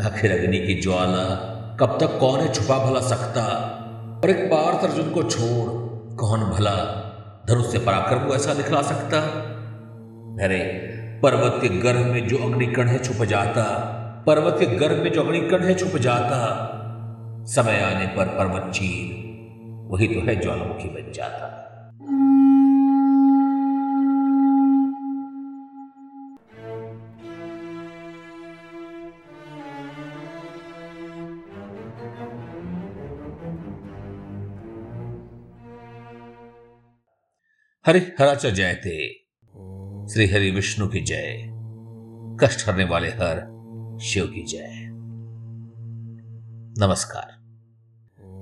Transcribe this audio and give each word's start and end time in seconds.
आखिर 0.00 0.32
अग्नि 0.32 0.58
की 0.58 0.80
ज्वाला। 0.80 1.50
कब 1.80 1.98
तक 2.00 2.18
कौन 2.18 2.40
है 2.40 2.52
छुपा 2.52 2.78
भला 2.78 3.00
सकता? 3.00 3.42
और 4.24 4.30
एक 4.30 4.36
पार्थ 4.36 4.84
अर्जुन 4.84 5.10
को 5.10 5.22
छोड़, 5.22 5.70
कौन 6.16 6.40
भला? 6.40 7.06
धनुष 7.48 7.72
से 7.72 7.78
पराक्रम 7.78 8.28
को 8.28 8.34
ऐसा 8.34 8.54
दिखला 8.54 8.82
सकता? 8.82 9.20
अरे, 10.44 10.58
पर्वत 11.22 11.58
के 11.62 11.68
गर्भ 11.68 12.00
में 12.00 12.28
जो 12.28 12.36
अग्निकण 12.36 12.86
है 12.86 12.98
छुप 13.04 13.26
जाता, 13.26 13.62
पर्वत 14.26 14.56
के 14.60 14.66
गर्भ 14.66 15.02
में 15.02 15.12
जो 15.12 15.22
अग्निकण 15.22 15.64
है 15.64 15.74
छुप 15.74 15.98
जाता। 15.98 16.66
समय 17.46 17.80
आने 17.80 18.06
पर 18.06 18.24
पर्वत 18.26 18.72
चीर, 18.72 19.30
वही 19.90 20.06
तो 20.06 20.26
है 20.26 20.40
ज्वालामुखी 20.40 20.88
बन 20.88 21.12
जाता। 21.12 21.59
हरि 37.86 37.98
हराच 37.98 38.46
जयते 38.46 39.12
श्री 40.12 40.26
हरि 40.26 40.50
विष्णु 40.50 40.88
की 40.88 41.00
जय। 41.00 41.46
कष्ट 42.40 42.68
हरने 42.68 42.84
वाले 42.84 43.08
हर 43.08 43.40
शिव 44.02 44.26
की 44.26 44.42
जय। 44.42 44.70
नमस्कार। 46.86 47.32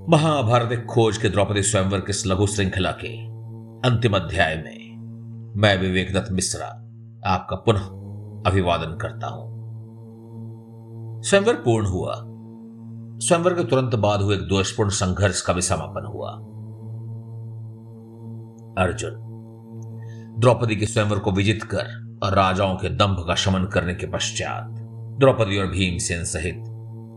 महाभारत 0.09 0.87
खोज 0.91 1.19
के 1.19 1.29
द्रौपदी 1.29 1.63
स्वयंवर 1.63 2.01
के 2.01 2.13
लघु 2.29 2.47
श्रृंखला 2.47 2.91
के 2.91 3.19
अंतिम 3.89 4.17
अध्याय 4.17 4.57
में 4.57 4.97
मैं 5.61 5.79
विवेक 5.79 6.15
दत्त 6.15 6.33
मिश्रा 6.33 6.67
आपका 7.27 7.57
पुनः 7.57 7.87
अभिवादन 8.51 8.97
करता 8.97 9.27
हूँ। 9.27 9.49
स्वयंवर 11.23 11.55
पूर्ण 11.55 11.87
हुआ। 11.87 12.15
स्वयंवर 13.19 13.55
के 13.55 13.65
तुरंत 13.65 13.95
बाद 13.95 14.21
हुए 14.21 14.37
एक 14.37 14.43
दोषपूर्ण 14.43 14.91
संघर्ष 14.91 15.41
का 15.41 15.53
भी 15.53 15.63
समापन 15.63 16.07
हुआ। 16.07 16.31
अर्जुन 18.85 19.28
द्रौपदी 20.39 20.77
के 20.77 20.87
स्वयंवर 20.87 21.19
को 21.19 21.33
विजित 21.33 21.63
कर 21.63 22.19
और 22.23 22.35
राजाओं 22.35 22.77
के 22.77 22.89
दंभ 22.89 23.25
का 23.29 23.35
शमन 23.35 23.65
करने 23.65 23.95
के 23.95 24.07
पश्चात 24.07 24.65
द्रौपदी 25.21 25.59
और 25.59 25.67
भीमसेन 25.67 26.25
सहित 26.25 26.59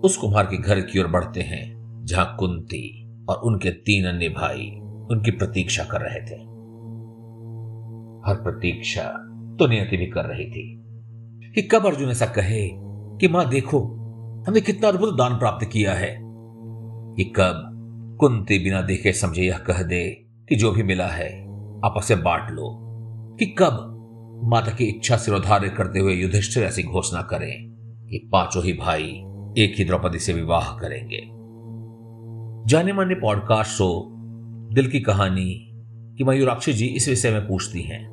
उस 0.06 0.18
कुमार 0.18 0.46
के 0.46 0.58
घर 0.58 0.82
की 0.82 1.00
ओर 1.00 1.08
बढ़ते 1.08 1.42
हैं, 1.42 1.76
जहाँ 2.06 2.36
कुंती 2.40 3.12
और 3.30 3.36
उनके 3.36 3.70
तीन 3.70 4.06
अन्य 4.06 4.30
भाई 4.30 4.72
उनकी 5.12 5.32
प्रतीक्षा 5.32 5.84
कर 5.84 6.02
रहे 6.02 6.20
थे। 6.22 6.42
हर 8.30 8.36
प्रतीक्षा 8.36 9.04
तो 9.60 9.68
नियति 9.68 9.98
भी 9.98 10.06
कर 10.06 10.26
रही 10.26 10.46
थी 10.46 10.82
कि 11.56 11.62
कब 11.62 11.86
अर्जुन 11.86 12.10
ऐसा 12.10 12.26
कहे 12.26 12.70
कि, 13.18 13.28
माँ, 13.28 13.50
देखो, 13.50 13.80
हमने 14.48 14.62
कितना 14.62 14.88
अद्भुत 14.88 15.18
दान 15.18 15.34
प्राप्त 15.34 15.70
किया 15.72 15.94
है। 15.94 16.32
कि 17.18 17.24
कब 17.24 17.68
कुंती 18.20 18.60
बिना 18.60 18.82
देखे 18.82 19.14
समझे 19.14 19.44
यह 19.44 19.58
कह 19.58 19.84
दे 19.84 20.26
कि 20.50 20.56
जो 20.56 20.72
भी 20.72 20.84
मिला 20.84 21.08
है, 21.08 21.44
आपस 21.86 22.12
में 22.12 22.24
बांट 22.24 22.52
लो। 22.52 22.88
कि 23.42 23.56
कब 23.60 24.42
माता 24.44 24.72
की 24.72 24.86
इच्छा 24.86 25.18
सिरोधार्य 25.18 25.70
करते 25.70 26.00
हुए 26.00 26.14
युधिष्ठिर 26.14 26.64
ऐसी 26.64 26.84
घोषणा 26.84 27.22
करें 27.22 27.72
कि 28.10 28.30
पाँचों 28.32 28.64
ही 28.64 28.74
भाई 28.74 29.04
एक 29.58 29.74
ही 29.78 29.86
द्रौपदी 29.86 30.20
से 30.20 30.34
विवाह 30.34 30.68
करेंगे। 30.78 31.22
जाने 32.70 32.94
माने 32.94 33.16
पॉडकास्ट 33.16 33.72
शो, 33.72 34.10
दिल 34.74 34.88
की 34.88 35.00
कहानी 35.00 35.72
कि 36.18 36.24
मयूराक्षी 36.24 36.74
जी 36.74 36.86
इस 36.86 37.10
विषय 37.10 37.32
में 37.32 37.48
पूछती 37.48 37.82
हैं। 37.82 38.08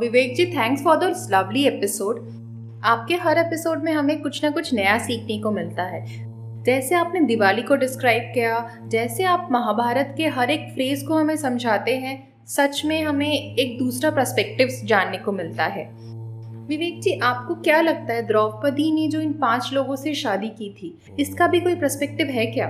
Vivek 0.00 0.36
ji 0.36 0.46
thanks 0.46 0.82
for 0.82 0.96
this 0.96 1.30
lovely 1.30 1.66
episode 1.66 2.16
आपके 2.84 3.14
हर 3.14 3.38
एपिसोड 3.38 3.84
में 3.84 3.92
हमें 3.92 4.22
कुछ 4.22 4.44
ना 4.44 4.50
कुछ 4.50 4.74
नया 4.74 4.98
सीखने 4.98 5.38
को 5.38 5.50
मिलता 5.50 5.82
है। 5.82 6.04
जैसे 6.62 6.94
आपने 6.94 7.20
दिवाली 7.20 7.62
को 7.62 7.76
डिस्क्राइब 7.76 8.22
किया, 8.22 8.78
जैसे 8.86 9.24
आप 9.24 9.48
महाभारत 9.52 10.14
के 10.16 10.26
हर 10.26 10.50
एक 10.50 10.72
फ्रेज 10.74 11.02
को 11.02 11.14
हमें 11.14 11.36
समझाते 11.36 11.96
हैं 11.96 12.33
सच 12.48 12.80
में 12.84 13.02
हमें 13.02 13.54
एक 13.56 13.78
दूसरा 13.78 14.10
पर्सपेक्टिव 14.10 14.68
जानने 14.84 15.18
को 15.18 15.32
मिलता 15.32 15.64
है। 15.64 15.84
विवेक 16.68 17.00
जी, 17.02 17.18
आपको 17.18 17.54
क्या 17.54 17.80
लगता 17.80 18.12
है, 18.12 18.26
द्रौपदी 18.26 18.90
ने 18.92 19.06
जो 19.08 19.20
इन 19.20 19.32
पाँच 19.32 19.70
लोगों 19.72 19.96
से 19.96 20.14
शादी 20.14 20.48
की 20.48 20.68
थी, 20.72 20.98
इसका 21.20 21.46
भी 21.46 21.60
कोई 21.60 21.74
पर्सपेक्टिव 21.74 22.26
है 22.26 22.46
क्या? 22.46 22.66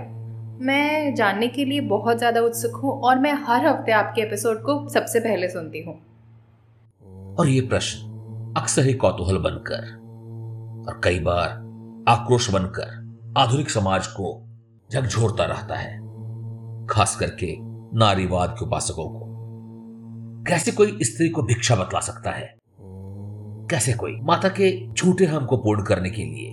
मैं 0.61 1.15
जानने 1.15 1.49
के 1.49 1.65
लिए 1.65 1.81
बहुत 1.81 2.19
ज़्यादा 2.19 2.41
उत्सुक 2.41 2.77
हूँ 2.77 2.93
और 3.01 3.19
मैं 3.19 3.33
हर 3.45 3.67
हफ़्ते 3.67 3.93
आपके 3.93 4.23
एपिसोड 4.23 4.63
को 4.63 4.89
सबसे 4.89 5.21
पहले 5.21 5.49
सुनती 5.49 5.83
हूँ। 5.83 5.95
और 7.39 7.49
ये 7.49 7.61
प्रश्न 7.61 8.53
अक्सर 8.57 8.87
ही 8.87 8.95
कौतूहल 8.95 9.39
बनकर 9.41 9.93
और 10.89 11.01
कई 11.05 11.19
बार 11.21 11.49
आक्रोश 12.09 12.51
बनकर 12.51 13.03
आधुनिक 13.39 13.71
समाज 13.71 14.07
को 14.07 14.41
झकझोरता 14.91 15.45
रहता 15.45 15.75
है, 15.75 15.99
खास 16.87 17.17
करके 17.17 17.55
नारीवाद 17.99 18.57
के 18.59 18.65
उपासकों 18.65 19.09
को। 19.09 19.33
कैसे 20.47 20.73
कोई 20.73 20.99
स्त्री 21.03 21.29
को 21.29 21.43
भिक्षा 21.43 21.77
बतला 21.77 22.01
सकता 22.01 22.31
है? 22.31 22.55
कैसे 23.71 23.93
कोई? 23.93 24.21
माता 24.21 24.49
के 24.49 24.93
झूठे 24.93 25.25
हम 25.25 25.47
को 25.47 25.57
पूर्ण 25.57 25.83
करने 25.83 26.11
के 26.11 26.23
लिए 26.23 26.51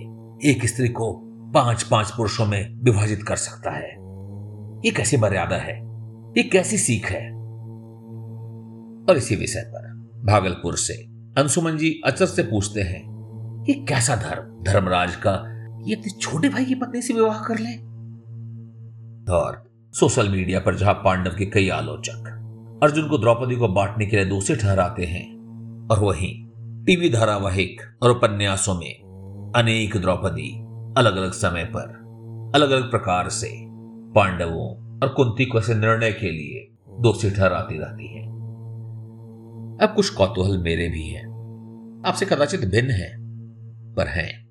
एक 0.50 0.66
स्त्री 0.66 0.88
को 0.88 1.12
पाँच 1.54 1.82
पाँच 1.82 2.10
पुरुषों 2.10 2.46
में 2.46 2.80
विभाजित 2.82 3.22
कर 3.22 3.36
सकता 3.36 3.70
है। 3.70 3.90
ये 4.84 4.90
कैसी 4.90 5.16
मर्यादा 5.16 5.56
है? 5.56 5.78
ये 6.30 6.42
कैसी 6.42 6.78
सीख 6.78 7.10
है? 7.10 7.32
और 9.10 9.16
इसी 9.16 9.36
विषय 9.36 9.60
पर 9.60 10.10
भागलपुर 10.24 10.76
से 10.76 10.94
अंशुमन 11.38 11.76
जी 11.76 12.00
अचर 12.06 12.26
से 12.26 12.42
पूछते 12.42 12.80
हैं 12.82 13.02
कि 13.66 13.74
कैसा 13.74 14.16
धर्म, 14.16 14.72
धर्मराज 14.72 15.16
का? 15.16 15.32
ये 15.86 15.94
अपने 15.94 16.10
छोटे 16.20 16.48
भाई 16.48 16.64
की 16.64 16.74
पत्नी 16.74 17.02
से 17.02 17.14
विवाह 17.14 17.38
कर 17.38 17.58
ले? 17.58 17.76
और 19.32 19.70
सोशल 19.92 20.28
मीडिया 20.28 20.60
पर 20.60 20.74
जहाँ 20.74 20.94
पांडव 20.94 21.30
के 21.30 21.46
कई 21.46 21.68
आलोचक 21.68 22.38
अर्जुन 22.82 23.08
को 23.08 23.18
द्रौपदी 23.18 23.56
को 23.56 23.68
बांटने 23.68 24.06
के 24.06 24.16
लिए 24.16 24.24
दोषी 24.24 24.56
ठहराते 24.56 25.04
हैं। 25.04 25.32
और 25.90 25.98
वहीं 25.98 26.46
टीवी 26.84 27.10
धारावाहिक 27.10 27.80
और 28.02 28.10
उपन्यासों 28.10 28.74
में 28.74 29.52
अनेक 29.56 29.96
द्रौपदी 29.96 30.60
अलग 30.96 31.16
अलग 31.16 31.32
समय 31.32 31.64
पर 31.64 32.02
अलग 32.54 32.70
अलग 32.70 32.90
प्रकार 32.90 33.28
से 33.28 33.50
पांडवों 34.12 34.98
और 35.00 35.08
कुंती 35.08 35.44
को 35.44 35.58
ऐसे 35.58 35.74
निर्णय 35.74 36.12
के 36.12 36.30
लिए 36.30 36.76
दोषी 37.00 37.30
ठहराती 37.30 37.78
रहती 37.78 38.18
है। 38.18 38.26
अब 39.78 39.92
कुछ 39.96 40.10
कौतूहल 40.10 40.58
मेरे 40.58 40.88
भी 40.88 41.08
हैं। 41.08 41.32
आपसे 42.06 42.26
कदाचित 42.26 42.60
भिन्न 42.60 42.90
है, 42.90 43.16
पर 43.94 44.06
हैं। 44.06 44.46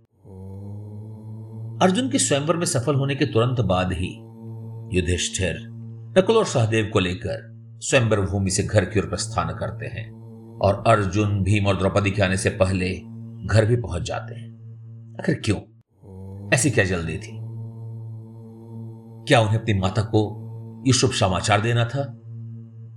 अर्जुन 1.81 2.09
के 2.09 2.19
स्वयंवर 2.19 2.57
में 2.57 2.65
सफल 2.65 2.95
होने 2.95 3.15
के 3.15 3.25
तुरंत 3.25 3.61
बाद 3.61 3.93
ही 3.93 4.17
युधिष्ठिर 4.97 5.57
नकुल 6.17 6.37
और 6.37 6.45
सहदेव 6.45 6.89
को 6.93 6.99
लेकर 6.99 7.50
स्वयंवर 7.83 8.21
भूमि 8.21 8.49
से 8.49 8.63
घर 8.63 8.85
की 8.85 8.99
ओर 8.99 9.05
प्रस्थान 9.05 9.55
करते 9.55 9.85
हैं 9.85 10.11
और 10.59 10.83
अर्जुन 10.87 11.43
भीम 11.43 11.67
और 11.67 11.77
द्रौपदी 11.77 12.11
के 12.11 12.21
आने 12.21 12.37
से 12.37 12.49
पहले 12.49 12.89
घर 13.47 13.65
भी 13.65 13.75
पहुँच 13.75 14.01
जाते 14.01 14.35
हैं। 14.35 14.51
आखिर 15.19 15.41
क्यों? 15.45 15.57
ऐसी 16.53 16.71
क्या 16.71 16.85
जल्दी 16.85 17.17
थी? 17.17 17.37
क्या 19.27 19.41
उन्हें 19.41 19.59
अपनी 19.59 19.79
माता 19.79 20.01
को 20.01 20.37
यह 20.87 20.93
शुभ 20.93 21.11
समाचार 21.11 21.61
देना 21.61 21.85
था? 21.85 21.99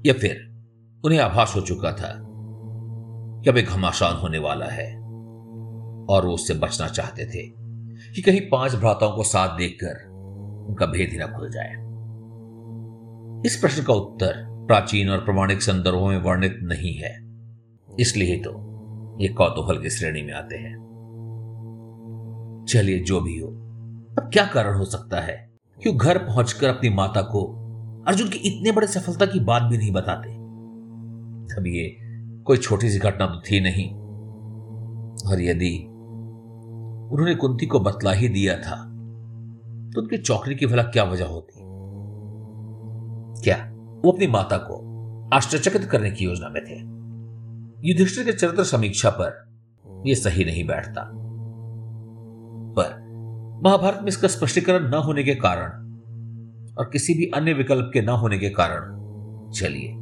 या 0.07 0.13
फिर 0.13 0.65
उन्हें 1.05 1.21
आभास 1.21 1.53
हो 1.57 1.61
चुका 1.61 1.93
था 1.93 2.23
कि 3.43 3.51
अब 3.51 3.57
एक 3.57 3.67
घमासान 3.67 4.17
होने 4.17 4.39
वाला 4.39 4.67
है 4.67 4.97
और 6.09 6.27
वो 6.27 6.33
उससे 6.33 6.55
बचना 6.55 6.89
चाहते 6.89 7.27
थे 7.27 7.47
कि 8.15 8.23
कहीं 8.23 8.41
पाँच 8.41 8.75
भ्राताओं 8.75 9.17
को 9.17 9.23
साथ 9.23 9.59
देखकर 9.59 10.11
उनका 10.69 10.87
भेद 10.87 11.09
ही 11.11 11.19
ना 11.19 11.27
खुल 11.27 11.51
जाए? 11.51 11.85
इस 13.47 13.57
प्रश्न 13.57 13.83
का 13.83 13.93
उत्तर 13.93 14.54
प्राचीन 14.67 15.11
और 15.11 15.19
प्रमाणिक 15.19 15.63
संदर्भों 15.63 16.09
में 16.09 16.23
वर्णित 16.23 16.59
नहीं 16.63 16.95
है। 16.95 17.25
इसलिए 18.01 18.37
तो 18.37 18.75
ये 19.21 19.29
कौतूहल 19.29 19.83
की 19.83 19.91
श्रेणी 19.91 20.23
में 20.23 20.33
आते 20.33 20.57
हैं। 20.57 20.85
चलिए, 22.69 23.01
जो 23.01 23.21
भी 23.21 23.39
हो, 23.39 23.49
अब 24.19 24.31
क्या 24.33 24.47
कारण 24.47 24.79
हो 24.79 24.85
सकता 24.85 25.21
है? 25.21 25.51
क्यों 25.83 25.97
घर 25.97 26.19
पहुंचकर 26.19 26.69
अपनी 26.69 26.91
माता 26.91 27.23
को 27.23 27.45
अर्जुन 28.07 28.29
की 28.29 28.39
इतने 28.39 28.73
बड़े 28.73 28.87
सफलता 28.87 29.27
की 29.27 29.41
बात 29.41 29.63
भी 29.63 29.79
नहीं 29.79 29.91
बताते? 29.91 30.31
अब 31.55 31.65
ये 31.67 31.97
कोई 32.43 32.57
छोटी 32.57 32.91
सी 32.91 32.99
घटना 32.99 33.27
तो 33.27 33.41
थी 33.41 33.61
नहीं। 33.61 33.91
और 35.33 35.41
यदि 35.41 35.79
उन्होंने 37.13 37.35
कुंती 37.35 37.67
को 37.67 37.81
बतला 37.81 38.13
ही 38.13 38.29
दिया 38.29 38.57
था 38.57 38.77
तो 39.91 40.01
उनकी 40.01 40.19
चौकरी 40.19 40.55
की 40.55 40.67
भला 40.67 40.83
क्या 40.83 41.05
वजह 41.05 41.25
होती? 41.25 41.55
क्या? 43.43 43.74
वो 44.05 44.13
अपनी 44.13 44.27
माता 44.27 44.57
को 44.57 45.31
आश्चर्यचकित 45.35 45.85
करने 45.85 46.11
की 46.11 46.25
योजना 46.25 46.49
में 46.49 46.63
थे। 46.65 46.95
युधिष्ठिर 47.89 48.25
के 48.25 48.33
चरित्र 48.33 48.65
समीक्षा 48.65 49.11
पर 49.11 49.55
यह 50.07 50.15
सही 50.15 50.45
नहीं 50.45 50.67
बैठता। 50.67 51.11
पर 52.77 53.05
महाभारत 53.65 53.99
में 54.01 54.09
इसका 54.09 54.29
स्पष्टीकरण 54.29 54.91
न 54.91 54.95
होने 54.95 55.25
के 55.25 55.35
कारण 55.35 55.69
और 56.79 56.91
किसी 56.93 57.15
भी 57.15 57.31
अन्य 57.35 57.53
विकल्प 57.53 57.91
के 57.95 58.03
न 58.03 58.09
होने 58.09 58.39
के 58.39 58.49
कारण 58.49 58.95
चलिए, 59.51 59.93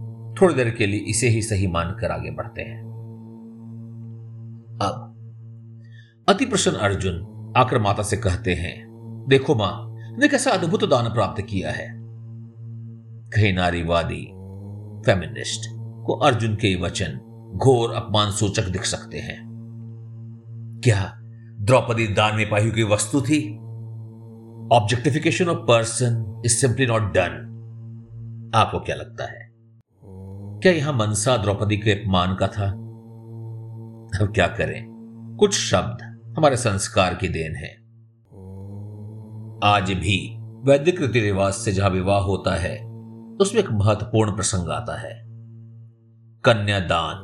थोड़ी 0.40 0.54
देर 0.54 0.70
के 0.70 0.86
लिए 0.86 1.00
इसे 1.00 1.28
ही 1.28 1.42
सही 1.42 1.66
मानकर 1.66 2.10
आगे 2.10 2.30
बढ़ते 2.30 2.62
हैं। 2.62 2.82
अब 4.82 5.08
अति 6.28 6.46
प्रसन्न 6.46 6.76
अर्जुन 6.76 7.52
आकर 7.56 7.78
माता 7.78 8.02
से 8.02 8.16
कहते 8.16 8.54
हैं, 8.54 8.86
देखो 9.28 9.54
माँ, 9.54 9.96
ने 10.18 10.28
कैसा 10.28 10.50
अद्भुत 10.50 10.84
दान 10.84 11.12
प्राप्त 11.12 11.42
किया 11.42 11.70
है। 11.70 12.01
कहीं 13.34 13.52
नारीवादी 13.52 14.26
फेमिनिस्ट 15.06 15.70
को 16.06 16.14
अर्जुन 16.14 16.54
के 16.54 16.82
वचन 16.82 17.18
घोर 17.56 17.92
अपमान 17.92 18.30
सूचक 18.30 18.62
दिख 18.62 18.84
सकते 18.84 19.18
हैं। 19.18 19.52
क्या 20.84 21.18
द्रौपदी 21.60 22.06
दान 22.06 22.36
में 22.36 22.50
पाई 22.50 22.68
हुई 22.68 22.82
वस्तु 22.82 23.20
थी? 23.20 23.58
Objectification 24.72 25.48
of 25.48 25.58
person 25.58 26.42
is 26.44 26.52
simply 26.52 26.86
not 26.86 27.02
done 27.02 27.48
आपको 28.54 28.80
क्या 28.80 28.96
लगता 28.96 29.24
है? 29.24 29.52
क्या 30.60 30.72
यहाँ 30.72 30.92
मनसा 30.92 31.36
द्रौपदी 31.36 31.76
के 31.76 31.90
अपमान 31.90 32.34
का 32.34 32.46
था? 32.46 32.70
अब 34.20 34.32
क्या 34.34 34.46
करें? 34.46 34.86
कुछ 35.40 35.54
शब्द 35.54 36.20
हमारे 36.38 36.56
संस्कार 36.56 37.14
की 37.14 37.28
देन 37.28 37.56
है। 37.56 37.82
आज 39.72 39.92
भी 39.92 40.36
वैदिक 40.40 41.00
रीति 41.00 41.20
रिवाज 41.20 41.52
से 41.52 41.72
जहाँ 41.72 41.90
विवाह 41.90 42.20
होता 42.20 42.56
है 42.56 42.91
उसमें 43.40 43.62
एक 43.62 43.70
महत्वपूर्ण 43.70 44.36
प्रसंग 44.36 44.68
आता 44.68 45.00
है। 45.00 45.22
कन्यादान। 46.44 47.16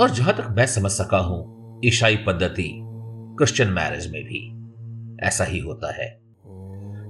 और 0.00 0.10
जहाँ 0.10 0.34
तक 0.34 0.46
मैं 0.50 0.66
समझ 0.66 0.90
सका 0.90 1.18
हूँ, 1.18 1.52
ईसाई 1.84 2.16
पद्धति 2.16 2.80
क्रिश्चियन 3.38 3.68
मैरिज 3.68 4.12
में 4.12 4.24
भी 4.24 4.62
ऐसा 5.26 5.44
ही 5.44 5.58
होता 5.58 5.94
है। 5.94 6.20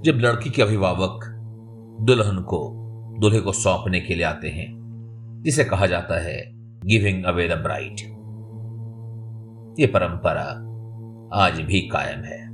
जब 0.01 0.13
लड़की 0.15 0.49
के 0.49 0.61
अभिभावक 0.61 1.25
दुल्हन 2.01 2.39
को, 2.41 2.79
दूल्हे 3.19 3.39
को 3.39 3.51
सौंपने 3.51 4.01
के 4.01 4.15
लिए 4.15 4.23
आते 4.23 4.49
हैं, 4.49 4.83
जिसे 5.45 5.63
कहा 5.63 5.85
जाता 5.85 6.21
है 6.21 6.51
गिविंग 6.79 7.23
अवे 7.23 7.47
द 7.47 7.51
ब्राइट 7.51 8.13
ये 9.79 9.87
परंपरा 9.87 10.43
आज 11.41 11.61
भी 11.61 11.81
कायम 11.81 12.23
है। 12.23 12.47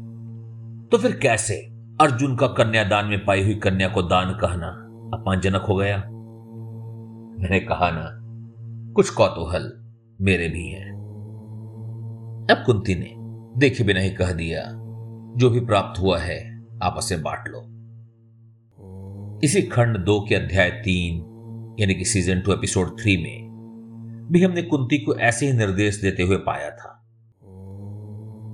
तो 0.87 0.97
फिर 0.97 1.11
कैसे 1.11 1.55
अर्जुन 2.01 2.35
का 2.35 2.47
कन्यादान 2.47 3.05
में 3.05 3.25
पाई 3.25 3.43
हुई 3.43 3.55
कन्या 3.55 3.87
को 3.87 4.01
दान 4.01 4.33
कहना? 4.33 4.85
अपमानजनक 5.13 5.61
हो 5.61 5.75
गया। 5.75 5.97
मैंने 7.41 7.59
कहा, 7.59 7.91
ना, 7.91 8.19
कुछ 8.93 9.09
कौतूहल 9.09 9.83
मेरे 10.21 10.49
भी 10.49 10.67
हैं। 10.67 10.89
अब 12.51 12.63
कुंती 12.65 12.95
ने 12.95 13.15
देखे 13.59 13.83
भी 13.83 13.93
नहीं 13.93 14.15
कह 14.15 14.31
दिया, 14.31 14.61
जो 15.35 15.49
भी 15.49 15.59
प्राप्त 15.59 16.01
हुआ 16.01 16.19
है 16.19 16.65
आपस 16.83 17.09
में 17.11 17.21
बांट 17.21 17.47
लो। 17.47 17.59
इसी 19.43 19.61
खंड 19.61 19.97
दो 19.97 20.25
के 20.29 20.35
अध्याय 20.35 20.69
तीन, 20.69 21.15
यानी 21.79 21.95
कि 21.95 22.05
सीज़न 22.05 22.41
टू 22.41 22.53
एपिसोड 22.53 22.99
थ्री 23.01 23.17
में 23.17 23.49
भी 24.31 24.43
हमने 24.43 24.61
कुंती 24.61 24.97
को 24.97 25.15
ऐसे 25.15 25.45
ही 25.45 25.53
निर्देश 25.53 26.01
देते 26.01 26.23
हुए 26.23 26.37
पाया 26.37 26.69
था। 26.69 26.95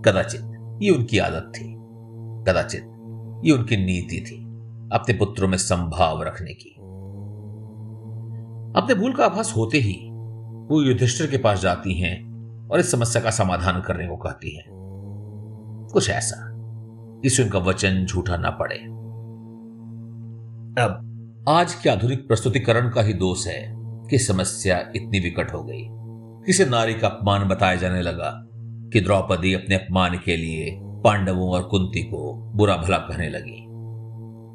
कदाचित 0.05 0.41
ये 0.81 0.89
उनकी 0.89 1.17
आदत 1.17 1.51
थी, 1.55 1.75
कदाचित 2.47 2.81
ये 3.45 3.51
उनकी 3.51 3.77
नीति 3.77 4.25
थी। 4.27 4.44
अपने 4.95 5.17
पुत्रों 5.17 5.47
में 5.47 5.57
संभाव 5.57 6.23
रखने 6.23 6.53
की। 6.53 6.69
अपने 8.79 8.95
भूल 8.95 9.13
का 9.13 9.25
आभास 9.25 9.53
होते 9.57 9.77
ही 9.77 10.09
वो 10.69 10.81
युधिष्ठिर 10.81 11.27
के 11.27 11.37
पास 11.37 11.61
जाती 11.61 11.93
हैं 11.93 12.35
और 12.69 12.79
इस 12.79 12.91
समस्या 12.91 13.21
का 13.21 13.31
समाधान 13.31 13.81
करने 13.81 14.07
को 14.07 14.15
कहती 14.15 14.57
हैं। 14.57 14.65
कुछ 15.93 16.09
ऐसा, 16.09 16.51
जिससे 17.23 17.43
उनका 17.43 17.59
वचन 17.59 18.05
झूठा 18.05 18.37
ना 18.37 18.49
पड़े। 18.49 18.75
अब, 20.85 21.11
आज 21.49 21.75
के 21.75 21.89
आधुनिक 21.89 22.27
प्रस्तुतिकरण 22.27 22.89
का 22.89 23.01
ही 23.01 23.13
दोष 23.13 23.47
है 23.47 23.75
कि 24.09 24.17
समस्या 24.17 24.79
इतनी 24.79 25.19
विकट 25.19 25.53
हो 25.53 25.63
गई। 25.63 25.87
किसी 26.45 26.65
नारी 26.65 26.93
का 26.93 27.07
अपमान 27.07 27.47
बताया 27.47 27.75
जाने 27.75 28.01
लगा 28.01 28.47
कि 28.93 29.01
द्रौपदी 29.01 29.53
अपने 29.53 29.75
अपमान 29.75 30.19
के 30.25 30.37
लिए 30.37 30.79
पांडवों 30.83 31.49
और 31.49 31.63
कुंती 31.63 32.03
को 32.03 32.51
बुरा 32.55 32.77
भला 32.77 32.97
कहने 32.97 33.29
लगी। 33.29 33.64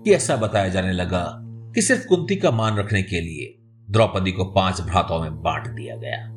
कि 0.05 0.13
ऐसा 0.13 0.37
बताया 0.37 0.69
जाने 0.69 0.93
लगा 0.93 1.37
कि 1.75 1.83
सिर्फ़ 1.83 2.07
कुंती 2.07 2.37
का 2.37 2.51
मान 2.51 2.77
रखने 2.77 3.03
के 3.03 3.21
लिए 3.21 3.57
द्रौपदी 3.91 4.33
को 4.33 4.45
पाँच 4.45 4.81
भ्राताओं 4.81 5.21
में 5.21 5.43
बांट 5.43 5.69
दिया 5.69 5.97
गया। 5.97 6.29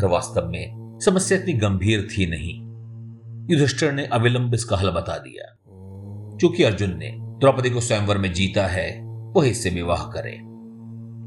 पर 0.00 0.06
वास्तव 0.06 0.46
में 0.46 0.98
समस्या 1.04 1.38
इतनी 1.38 1.52
गंभीर 1.52 2.08
थी 2.10 2.26
नहीं। 2.26 2.64
युधिष्ठिर 3.50 3.92
ने 3.92 4.06
अविलंब 4.06 4.54
इसका 4.54 4.76
हल 4.76 4.90
बता 4.90 5.18
दिया। 5.18 5.56
क्योंकि 6.38 6.62
अर्जुन 6.62 6.98
ने 6.98 7.16
द्रौपदी 7.20 7.70
को 7.70 7.80
स्वयंवर 7.80 8.18
में 8.18 8.32
जीता 8.32 8.66
है 8.66 9.00
वही 9.04 9.50
इससे 9.50 9.70
विवाह 9.70 10.02
करे। 10.02 10.40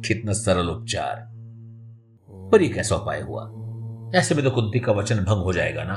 कितना 0.07 0.33
सरल 0.33 0.69
उपचार। 0.69 1.27
पर 2.51 2.61
यह 2.61 2.73
कैसा 2.73 2.95
उपाय 2.95 3.21
हुआ? 3.21 3.43
ऐसे 4.15 4.35
में 4.35 4.43
तो 4.43 4.51
कुंती 4.51 4.79
का 4.79 4.91
वचन 4.91 5.15
भंग 5.15 5.43
हो 5.43 5.53
जाएगा 5.53 5.83
ना। 5.83 5.93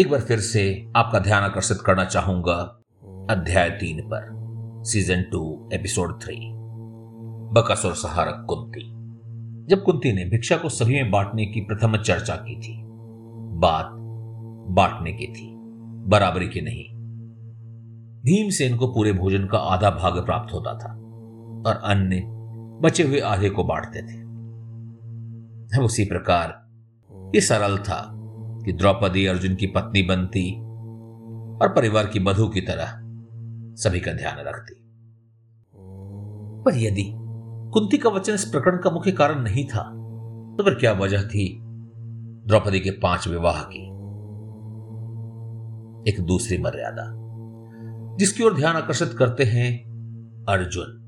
एक 0.00 0.10
बार 0.10 0.20
फिर 0.20 0.40
से 0.40 0.92
आपका 0.96 1.18
ध्यान 1.18 1.42
आकर्षित 1.42 1.78
करना 1.86 2.04
चाहूँगा 2.04 2.81
अध्याय 3.30 3.70
तीन 3.70 4.00
पर 4.00 4.28
season 4.84 5.22
two 5.22 5.70
episode 5.74 6.22
three 6.22 6.36
Bakasur 7.54 7.94
सहारक 7.94 8.46
Kunti. 8.48 8.84
जब 9.66 9.82
कुंती 9.82 10.12
ने 10.12 10.24
भिक्षा 10.24 10.56
को 10.56 10.68
सभी 10.68 10.94
में 10.94 11.10
बांटने 11.10 11.46
की 11.46 11.60
प्रथम 11.60 11.96
चर्चा 11.96 12.34
की 12.36 12.56
थी, 12.60 12.82
बात 13.58 13.90
बांटने 14.70 15.12
की 15.12 15.26
थी, 15.26 15.54
बराबरी 16.08 16.48
की 16.48 16.60
नहीं। 16.60 16.84
भीमसेन 18.22 18.76
को 18.76 18.86
पूरे 18.86 19.12
भोजन 19.12 19.46
का 19.46 19.58
आधा 19.58 19.90
भाग 19.90 20.24
प्राप्त 20.24 20.54
होता 20.54 20.74
था, 20.74 20.92
और 21.66 21.80
अन्य 21.84 22.22
बचे 22.82 23.02
हुए 23.02 23.20
आधे 23.20 23.50
को 23.50 23.64
बांटते 23.64 24.02
थे। 24.02 24.22
उसी 25.84 26.04
प्रकार 26.04 26.68
ये 27.34 27.40
सरल 27.40 27.78
था 27.78 28.10
कि 28.64 28.72
द्रौपदी 28.72 29.26
अर्जुन 29.26 29.54
की 29.54 29.66
पत्नी 29.66 30.02
बनती 30.02 30.52
और 31.62 31.72
परिवार 31.76 32.06
की 32.06 32.18
बधु 32.18 32.48
की 32.48 32.60
तरह 32.60 33.01
सभी 33.74 34.00
का 34.00 34.12
ध्यान 34.12 34.36
रखती। 34.38 34.74
पर 36.64 36.74
यदि 36.74 37.12
कुंती 37.72 37.98
का 37.98 38.10
वचन 38.10 38.34
इस 38.34 38.44
प्रकरण 38.44 38.78
का 38.78 38.90
मुख्य 38.90 39.12
कारण 39.12 39.42
नहीं 39.42 39.64
था 39.64 39.82
तो 40.56 40.64
फिर 40.64 40.74
क्या 40.74 40.92
वजह 40.92 41.22
थी 41.22 41.58
द्रौपदी 42.46 42.80
के 42.80 42.90
पाँच 42.90 43.28
विवाह 43.28 43.62
की? 43.62 43.82
एक 46.10 46.20
दूसरी 46.20 46.58
मर्यादा, 46.58 47.04
जिसकी 48.16 48.44
ओर 48.44 48.54
ध्यान 48.54 48.76
आकर्षित 48.76 49.14
करते 49.18 49.44
हैं 49.44 49.66
अर्जुन। 50.48 50.98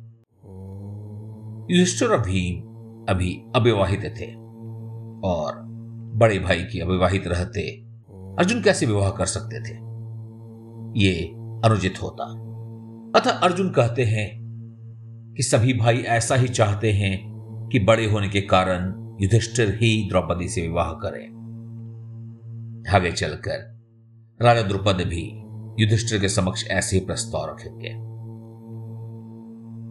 युधिष्ठिर 1.70 2.08
और 2.08 2.20
भीम 2.20 2.60
अभी 3.08 3.42
अविवाहित 3.56 4.14
थे 4.20 4.26
और 5.28 5.62
बड़े 6.14 6.38
भाई 6.38 6.62
की 6.62 6.80
अविवाहित 6.80 7.26
रहते 7.26 7.70
अर्जुन 8.38 8.62
कैसे 8.62 8.86
विवाह 8.86 9.10
कर 9.10 9.26
सकते 9.26 9.60
थे? 9.60 9.74
ये 11.00 11.26
अनुचित 11.64 12.02
होता। 12.02 12.53
अतः 13.14 13.30
अर्जुन 13.30 13.70
कहते 13.70 14.04
हैं 14.04 14.44
कि 15.36 15.42
सभी 15.42 15.72
भाई 15.74 15.96
ऐसा 15.96 16.34
ही 16.34 16.48
चाहते 16.48 16.92
हैं 16.92 17.34
कि 17.72 17.78
बड़े 17.78 18.10
होने 18.10 18.28
के 18.28 18.40
कारण 18.40 18.94
युधिष्ठिर 19.20 19.68
ही 19.68 20.08
द्रौपदी 20.08 20.48
से 20.48 20.62
विवाह 20.62 20.92
करें। 20.92 21.34
आगे 22.94 23.12
चलकर 23.12 23.82
राजा 24.42 24.62
द्रुपद 24.62 24.94
भी 24.94 25.40
युधिष्ठिर 25.82 26.20
के 26.20 26.28
समक्ष 26.28 26.64
ऐसे 26.68 26.98
ही 26.98 27.04
प्रस्ताव 27.04 27.50
रखेंगे। 27.50 27.88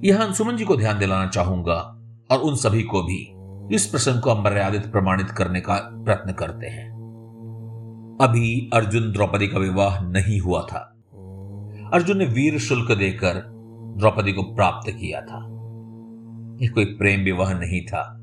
यहाँ 0.08 0.28
अंशुमन 0.28 0.58
जी 0.58 0.64
को 0.64 0.78
ध्यान 0.78 1.00
दिलाना 1.00 1.28
चाहूँगा 1.28 2.00
और 2.32 2.40
उन 2.40 2.56
सभी 2.56 2.84
को 2.84 3.04
भी 3.04 3.36
इस 3.76 3.86
प्रसंग 3.86 4.22
को 4.22 4.30
अमर्यादित 4.30 4.92
प्रमाणित 4.92 5.30
करने 5.30 5.62
का 5.62 5.76
प्रयत्न 5.76 6.32
करते 6.32 6.68
हैं। 6.68 6.90
अभी 8.22 8.70
अर्जुन 8.74 9.12
द्रौपदी 9.12 9.48
का 9.48 9.60
विवाह 9.60 10.02
नहीं 10.02 10.40
हुआ 10.40 10.62
था। 10.62 10.93
अर्जुन 11.94 12.18
ने 12.18 12.26
वीर 12.26 12.60
शुल्क 12.60 12.92
देकर 12.92 13.44
द्रौपदी 13.98 14.34
को 14.34 14.44
प्राप्त 14.44 14.92
किया 14.92 15.22
था। 15.22 15.38
यह 16.64 16.70
कोई 16.70 16.86
प्रेम 16.86 17.20
विवाह 17.20 17.54
नहीं 17.54 17.86
था। 17.86 18.20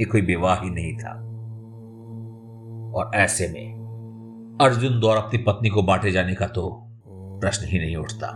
यह 0.00 0.06
कोई 0.12 0.20
विवाह 0.20 0.60
ही 0.60 0.70
नहीं 0.70 0.96
था। 0.96 1.12
और 2.98 3.10
ऐसे 3.14 3.48
में 3.48 3.82
अर्जुन 4.60 5.00
द्वारा 5.00 5.20
अपनी 5.20 5.42
पत्नी 5.42 5.68
को 5.68 5.82
बांटे 5.82 6.10
जाने 6.10 6.34
का 6.34 6.46
तो 6.46 6.86
प्रश्न 7.08 7.66
ही 7.66 7.78
नहीं 7.78 7.96
उठता। 7.96 8.32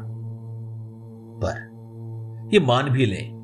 पर 1.45 2.50
यह 2.55 2.67
मान 2.67 2.91
भी 2.91 3.07
लें 3.07 3.37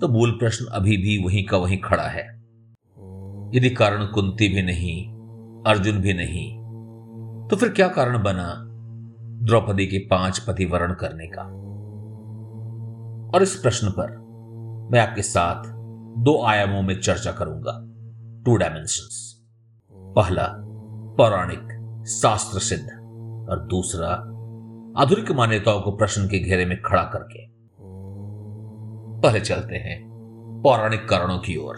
तो 0.00 0.08
मूल 0.08 0.30
प्रश्न 0.30 0.66
अभी 0.72 0.96
भी 0.96 1.24
वहीं 1.24 1.46
का 1.46 1.56
वहीं 1.56 1.78
खड़ा 1.78 2.08
है। 2.08 2.22
यदि 3.54 3.70
कारण 3.70 4.06
कुंती 4.06 4.48
भी 4.48 4.62
नहीं, 4.62 5.12
अर्जुन 5.66 5.98
भी 5.98 6.12
नहीं 6.14 6.60
तो 7.48 7.56
फिर 7.56 7.68
क्या 7.68 7.88
कारण 7.88 8.22
बना? 8.22 8.66
द्रौपदी 9.42 9.86
के 9.86 9.98
पाँच 9.98 10.38
पति 10.38 10.64
वर्ण 10.64 10.94
करने 10.94 11.26
का। 11.26 11.42
और 13.34 13.42
इस 13.42 13.56
प्रश्न 13.56 13.90
पर 13.90 14.10
मैं 14.92 15.00
आपके 15.00 15.22
साथ 15.22 15.64
दो 16.18 16.44
आयामों 16.44 16.82
में 16.82 17.00
चर्चा 17.00 17.32
करूँगा। 17.32 17.86
टू 18.44 18.56
डायमेंशंस 18.56 19.42
पहला, 19.92 20.48
पौराणिक 21.16 21.62
शास्त्र 22.08 22.58
सिद्ध 22.58 22.84
और 23.50 23.66
दूसरा, 23.66 24.10
आधुनिक 25.02 25.32
मान्यताओं 25.32 25.80
को 25.80 25.90
प्रश्न 25.90 26.28
के 26.28 26.38
घेरे 26.38 26.64
में 26.64 26.82
खड़ा 26.82 27.02
करके। 27.02 27.46
पहले 29.20 29.40
चलते 29.40 29.74
हैं 29.74 30.10
पौराणिक 30.64 31.08
कारणों 31.08 31.38
की 31.38 31.56
ओर। 31.56 31.76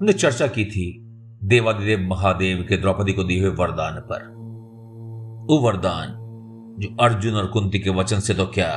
हमने 0.00 0.12
चर्चा 0.12 0.46
की 0.46 0.64
थी 0.64 1.02
देवादिदेव 1.44 2.00
महादेव 2.00 2.66
के 2.68 2.76
द्रौपदी 2.76 3.12
को 3.12 3.24
दिए 3.24 3.40
हुए 3.40 3.56
वरदान 3.56 4.00
पर। 4.00 4.41
वो 5.42 5.58
वरदान, 5.58 6.14
जो 6.78 6.88
अर्जुन 7.00 7.34
और 7.34 7.46
कुंती 7.46 7.78
के 7.78 7.90
वचन 7.90 8.20
से 8.20 8.34
तो 8.34 8.46
क्या 8.46 8.72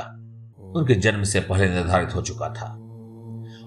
उनके 0.75 0.95
जन्म 0.95 1.24
से 1.24 1.39
पहले 1.39 1.69
निर्धारित 1.69 2.15
हो 2.15 2.22
चुका 2.22 2.50
था 2.50 2.72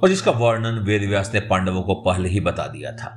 और 0.02 0.08
जिसका 0.08 0.30
वर्णन 0.30 0.78
वेदव्यास 0.78 1.30
ने 1.34 1.40
पांडवों 1.40 1.82
को 1.82 1.94
पहले 1.94 2.28
ही 2.28 2.40
बता 2.40 2.66
दिया 2.66 2.92
था। 2.92 3.08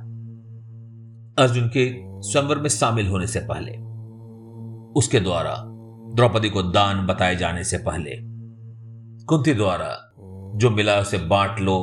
अर्जुन 1.38 1.68
के 1.68 1.88
स्वयंवर 2.22 2.58
में 2.58 2.68
शामिल 2.68 3.06
होने 3.06 3.26
से 3.26 3.40
पहले, 3.40 3.72
उसके 4.98 5.20
द्वारा 5.20 5.54
द्रौपदी 6.14 6.50
को 6.50 6.62
दान 6.62 7.06
बताए 7.06 7.36
जाने 7.36 7.64
से 7.64 7.78
पहले, 7.78 8.16
कुंती 9.24 9.54
द्वारा 9.54 9.90
जो 10.56 10.70
मिला 10.70 10.98
उसे 11.00 11.18
बांट 11.18 11.60
लो 11.60 11.78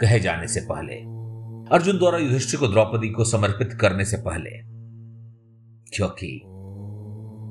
कहे 0.00 0.20
जाने 0.20 0.46
से 0.48 0.60
पहले, 0.60 0.94
अर्जुन 1.74 1.98
द्वारा 1.98 2.18
युधिष्ठिर 2.18 2.60
को 2.60 2.68
द्रौपदी 2.68 3.08
को 3.08 3.24
समर्पित 3.24 3.72
करने 3.80 4.04
से 4.04 4.16
पहले, 4.16 4.50
क्योंकि 5.96 6.40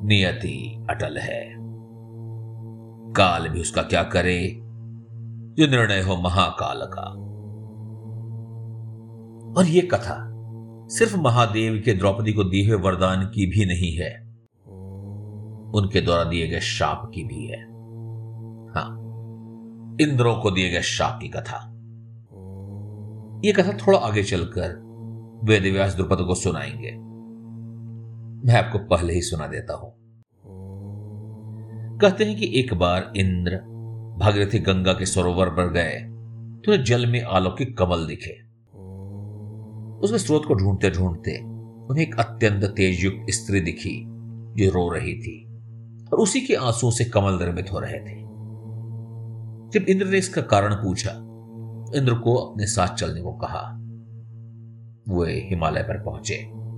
नियति 0.03 0.88
अटल 0.89 1.18
है। 1.18 1.56
काल 3.13 3.50
भी 3.50 3.62
उसका 3.62 3.82
क्या 3.82 4.03
करे? 4.03 4.60
जो 5.58 5.68
निर्णय 5.68 6.01
हो 6.01 6.15
महाकाल 6.15 6.82
का। 6.86 7.29
और 9.58 9.65
यह 9.65 9.88
कथा 9.91 10.29
सिर्फ़ 10.88 11.18
महादेव 11.18 11.82
के 11.86 11.94
द्रौपदी 11.94 12.34
को 12.34 12.44
दिए 12.44 12.68
हुए 12.68 12.82
वरदान 12.82 13.25
की 13.25 13.46
भी 13.46 13.65
नहीं 13.65 13.98
है। 13.98 14.29
उनके 15.75 16.01
द्वारा 16.01 16.24
दिए 16.24 16.48
गए 16.48 16.60
शाप 16.60 17.12
की 17.15 17.24
भी 17.24 17.48
है। 17.48 17.63
हाँ, 18.74 18.96
इंद्रों 20.01 20.36
को 20.36 20.51
दिए 20.51 20.70
गए 20.70 20.82
शाप 20.82 21.20
की 21.22 21.27
कथा। 21.27 21.75
यह 23.46 23.53
कथा 23.53 23.77
थोड़ा 23.88 23.98
आगे 23.98 24.24
चलकर 24.24 24.89
वेदव्यास 25.44 25.96
द्रुपद 25.96 26.18
को 26.18 26.36
सुनाएँगे। 26.36 27.09
मैं 28.46 28.53
आपको 28.55 28.79
पहले 28.79 29.13
ही 29.13 29.22
सुना 29.22 29.48
देता 29.48 29.74
हूँ। 29.74 29.91
कहते 32.01 32.25
हैं 32.25 32.36
कि 32.38 32.51
एक 32.60 32.74
बार 32.74 33.12
इंद्र 33.17 33.58
भागीरथी 34.19 34.60
गंगा 34.60 34.93
के 34.93 35.05
सरोवर 35.05 35.50
पर 35.50 35.72
गए 35.72 36.00
तो 36.65 36.77
जल 36.84 37.05
में 37.05 37.22
अलौकिक 37.22 37.77
कमल 37.77 38.05
दिखे। 38.05 38.31
उसके 40.00 40.17
स्रोत 40.17 40.46
को 40.46 40.53
ढूंढते 40.53 40.89
ढूंढते 40.89 41.38
उन्हें 41.88 42.03
एक 42.03 42.19
अत्यंत 42.19 42.63
तेजयुक्त 42.63 43.31
स्त्री 43.31 43.62
दिखी, 43.62 43.96
जो 44.05 44.69
रो 44.72 44.89
रही 44.89 45.13
थी, 45.13 45.46
और 46.13 46.19
उसी 46.19 46.41
के 46.41 46.55
आंसुओं 46.55 46.91
से 46.91 47.05
कमल 47.05 47.34
निर्मित 47.34 47.72
हो 47.72 47.79
रहे 47.79 48.00
थे। 48.00 48.17
जब 49.69 49.86
इंद्र 49.89 50.05
ने 50.05 50.17
इसका 50.17 50.41
कारण 50.41 50.75
पूछा, 50.75 51.12
इंद्र 52.00 52.13
को 52.13 52.36
अपने 52.36 52.65
साथ 52.65 52.96
चलने 52.96 53.22
को 53.22 53.31
कहा, 53.34 53.62
वे 55.10 55.34
हिमालय 55.50 55.84
पर 55.84 56.03
पहुँचे। 56.03 56.68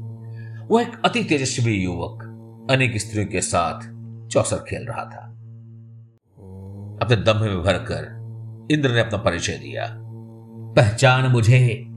वह 0.72 0.82
एक 0.82 1.02
अति 1.06 1.24
तेजस्वी 1.24 1.84
युवक, 1.84 2.24
अनेक 2.72 2.98
स्त्रियों 2.98 3.28
के 3.28 3.42
साथ 3.42 3.82
चौसर 4.28 4.58
खेल 4.58 4.86
रहा 4.88 5.06
था। 5.06 5.28
अपने 7.02 7.16
दम 7.16 7.38
में 7.38 7.64
भरकर 7.64 8.22
इंद्र 8.72 8.92
ने 8.92 9.00
अपना 9.00 9.18
परिचय 9.18 9.54
दिया। 9.54 9.98
पहचान 10.76 11.32
मुझे। 11.32 11.88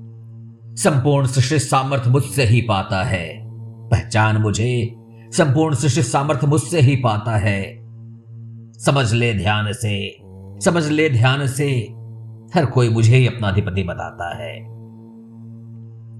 संपूर्ण 0.82 1.26
सृष्टि 1.26 1.58
सामर्थ्य 1.58 2.10
मुझसे 2.10 2.44
ही 2.44 2.60
पाता 2.60 3.02
है। 3.02 3.40
पहचान 3.88 4.36
मुझे। 4.36 4.94
संपूर्ण 5.32 5.74
सृष्टि 5.74 6.02
सामर्थ्य 6.02 6.46
मुझसे 6.46 6.80
ही 6.80 6.96
पाता 6.96 7.36
है। 7.36 7.78
समझ 8.72 9.12
ले 9.12 9.34
ध्यान 9.34 9.72
से। 9.72 10.18
समझ 10.64 10.88
ले 10.88 11.10
ध्यान 11.10 11.46
से। 11.46 11.70
हर 12.54 12.66
कोई 12.66 12.88
मुझे 12.88 13.16
ही 13.16 13.26
अपना 13.26 13.48
अधिपति 13.48 13.82
बताता 13.82 14.42
है। 14.42 14.64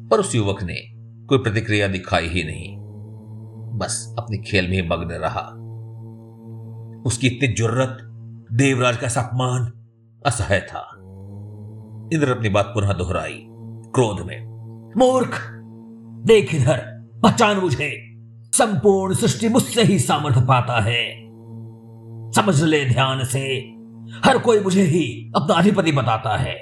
पर 0.08 0.20
उस 0.20 0.34
युवक 0.34 0.62
ने 0.62 0.93
कोई 1.28 1.38
प्रतिक्रिया 1.38 1.88
दिखाई 1.88 2.26
ही 2.26 2.44
नहीं। 2.44 2.76
बस 3.78 4.14
अपने 4.18 4.38
खेल 4.38 4.70
में 4.70 4.88
मग्न 4.88 5.08
रहा। 5.10 5.64
उसकी 7.06 7.26
इतनी 7.26 7.54
ज़रूरत, 7.54 7.98
देवराज 8.52 8.96
का 8.96 9.06
अपमान, 9.06 9.72
असह्य 10.26 10.60
था। 10.60 10.90
इंद्र 12.12 12.36
अपनी 12.36 12.48
बात 12.48 12.66
पुनः 12.66 12.92
दोहराई, 12.92 13.46
क्रोध 13.94 14.26
में। 14.26 14.44
मूर्ख! 14.96 15.50
देख 16.26 16.54
इधर, 16.54 17.08
पहचान 17.22 17.56
मुझे। 17.56 18.14
संपूर्ण 18.52 19.14
सृष्टि 19.14 19.48
मुझसे 19.48 19.82
ही 19.82 19.98
सामर्थ्य 19.98 20.40
पाता 20.40 20.80
है। 20.80 21.24
समझ 22.32 22.62
ले 22.62 22.84
ध्यान 22.84 23.24
से, 23.24 23.46
हर 24.24 24.38
कोई 24.38 24.60
मुझे 24.60 24.82
ही 24.82 25.32
अपना 25.36 25.54
अधिपति 25.54 25.92
बताता 25.92 26.36
है। 26.36 26.54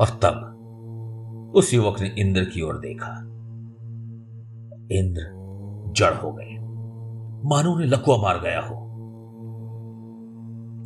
और 0.00 0.18
तब 0.22 0.51
उस 1.54 1.74
युवक 1.74 2.00
ने 2.00 2.14
इंद्र 2.18 2.44
की 2.44 2.62
ओर 2.62 2.78
देखा। 2.78 3.10
इंद्र 4.92 5.42
जड़ 5.96 6.14
हो 6.14 6.32
गए। 6.32 6.58
मानो 7.44 7.78
ने 7.78 7.86
लकुआ 7.86 8.16
मार 8.16 8.40
गया 8.40 8.60
हो। 8.60 8.82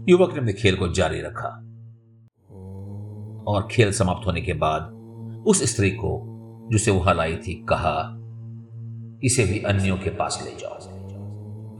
युवक 0.08 0.32
ने 0.32 0.38
अपने 0.38 0.52
खेल 0.52 0.76
को 0.76 0.88
जारी 0.88 1.20
रखा 1.20 1.48
और 3.52 3.68
खेल 3.70 3.92
समाप्त 3.92 4.26
होने 4.26 4.40
के 4.40 4.52
बाद 4.52 4.82
उस 5.46 5.62
स्त्री 5.62 5.90
को, 5.90 6.22
जिसे 6.72 6.90
वहाँ 6.90 7.14
लाई 7.14 7.36
थी, 7.36 7.54
कहा, 7.54 8.12
इसे 9.24 9.44
भी 9.44 9.58
अन्यों 9.58 9.96
के 9.96 10.10
पास 10.10 10.42
ले 10.44 10.50
जाओ। 10.50 10.74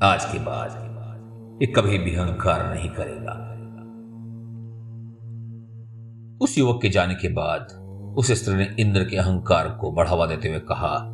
आज 0.02 0.24
के 0.24 0.38
बाद 0.38 0.86
ये 1.62 1.72
कभी 1.72 1.98
भी 1.98 2.14
अहंकार 2.14 2.74
नहीं 2.74 2.90
करेगा। 2.90 3.52
उस 6.40 6.58
युवक 6.58 6.78
के 6.82 6.88
जाने 6.88 7.14
के 7.14 7.28
बाद 7.28 7.85
उस 8.16 8.32
स्त्री 8.32 8.54
ने 8.54 8.76
इंद्र 8.78 9.04
के 9.04 9.16
अहंकार 9.16 9.68
को 9.80 9.92
बढ़ावा 9.92 10.26
देते 10.26 10.48
हुए 10.48 10.58
कहा 10.58 11.12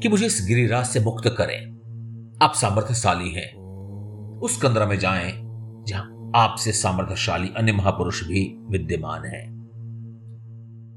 कि 0.00 0.08
मुझे 0.08 0.26
इस 0.26 0.44
गिरिराज 0.48 0.86
से 0.86 1.00
मुक्त 1.00 1.28
करें। 1.28 1.76
आप 2.42 2.52
सामर्थ्यशाली 2.54 3.30
हैं। 3.30 3.56
उस 4.38 4.56
कंदरा 4.56 4.86
में 4.86 4.98
जाएँ, 4.98 5.32
जहाँ 5.88 6.32
आपसे 6.36 6.72
सामर्थ्यशाली 6.72 7.48
अन्य 7.56 7.72
महापुरुष 7.72 8.24
भी 8.24 8.64
विद्यमान 8.70 9.24
हैं। 9.24 9.56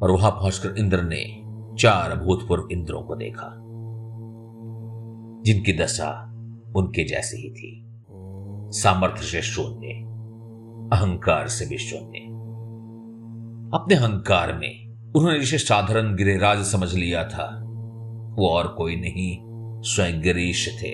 और 0.01 0.11
वहाँ 0.11 0.31
पहुंचकर 0.31 0.75
इंद्र 0.77 1.03
ने 1.03 1.43
चार 1.79 2.15
भूतपूर्व 2.15 2.67
इंद्रों 2.71 3.01
को 3.01 3.15
देखा, 3.15 3.55
जिनकी 5.45 5.77
दशा 5.77 6.33
उनके 6.75 7.07
जैसी 7.07 7.38
ही 7.38 7.49
थी। 7.49 7.85
सामर्थ्य 8.71 9.23
से 9.23 9.41
शून्य, 9.41 9.88
अहंकार 10.97 11.47
से 11.47 11.65
भी 11.65 11.77
शून्य। 11.77 12.19
अपने 13.77 13.95
अहंकार 13.95 14.57
में 14.57 14.88
उन्होंने 15.15 15.39
जिसे 15.39 15.57
साधारण 15.57 16.15
गिरिराज 16.15 16.63
समझ 16.65 16.93
लिया 16.93 17.23
था, 17.23 17.45
वो 18.37 18.49
और 18.49 18.67
कोई 18.67 18.95
नहीं, 18.95 19.37
स्वयं 19.83 20.21
गिरीश 20.21 20.67
थे। 20.81 20.91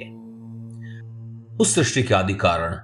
उस 1.58 1.74
सृष्टि 1.76 2.04
के 2.04 2.14
आदि 2.14 2.34
कारण, 2.34 2.76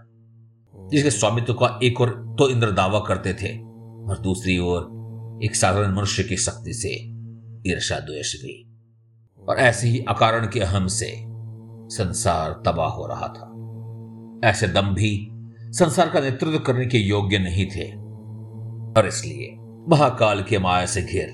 जिसके 0.90 1.12
स्वामित्व 1.12 1.54
का 1.54 1.80
एक 1.84 2.02
और 2.02 2.10
तो 2.40 2.50
इंद्र 2.50 2.72
दावा 2.72 3.00
करते 3.00 3.34
थे, 3.34 3.58
और 4.04 4.20
दूसरी 4.20 4.58
ओर 4.58 5.40
एक 5.44 5.56
साधारण 5.56 5.96
मनुष्य 5.96 6.24
की 6.24 6.38
शक्ति 6.38 6.74
से 6.74 6.90
ईर्षा 7.72 8.00
द्वेष 8.00 8.34
भी 8.36 8.54
और 9.44 9.58
ऐसे 9.58 9.88
ही 9.88 10.04
अकारण 10.10 10.48
के 10.48 10.60
अहम 10.60 10.88
से 10.88 11.14
संसार 11.96 12.62
तबाह 12.66 12.90
हो 12.90 13.08
रहा 13.08 13.28
था। 13.28 13.48
ऐसे 14.50 14.68
दम 14.68 14.94
भी 14.94 15.28
संसार 15.72 16.10
का 16.10 16.20
नेतृत्व 16.20 16.60
करने 16.60 16.86
के 16.86 16.98
योग्य 16.98 17.40
नहीं 17.40 17.66
थे, 17.66 17.92
और 19.00 19.08
इसलिए 19.08 19.58
महाकाल 19.90 20.44
की 20.44 20.58
माया 20.58 20.86
से 20.86 21.02
घिर। 21.02 21.30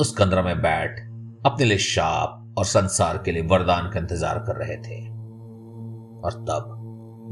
उस 0.00 0.14
कंदरा 0.18 0.42
में 0.42 0.62
बैठ, 0.62 1.00
अपने 1.46 1.64
लिए 1.64 1.78
शाप 1.78 2.54
और 2.58 2.64
संसार 2.64 3.22
के 3.24 3.32
लिए 3.32 3.42
वरदान 3.42 3.90
का 3.90 4.00
इंतज़ार 4.00 4.38
कर 4.38 4.56
रहे 4.56 4.76
थे। 4.76 5.08
और 6.20 6.32
तब 6.32 6.80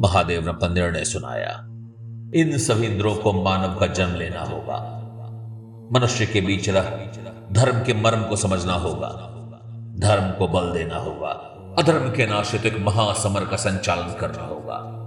महादेव 0.00 0.42
ने 0.42 0.48
अपना 0.48 0.68
निर्णय 0.68 1.04
सुनाया। 1.04 1.58
इन 2.40 2.58
सभी 2.58 2.86
इंद्रों 2.86 3.14
को 3.14 3.32
मानव 3.32 3.80
का 3.80 3.86
जन्म 3.86 4.14
लेना 4.14 4.40
होगा। 4.40 4.78
मनुष्य 5.92 6.26
के 6.26 6.40
बीच 6.40 6.68
रह, 6.68 6.84
धर्म 7.52 7.84
के 7.84 7.94
मर्म 7.94 8.22
को 8.22 8.36
समझना 8.36 8.72
होगा। 8.72 9.08
धर्म 9.98 10.38
को 10.38 10.48
बल 10.48 10.72
देना 10.72 10.96
होगा। 10.96 11.30
अधर्म 11.78 12.10
के 12.10 12.26
नाशित 12.26 12.66
एक 12.66 12.78
महासमर 12.80 13.44
का 13.44 13.56
संचालन 13.56 14.18
करना 14.20 14.42
होगा। 14.42 14.98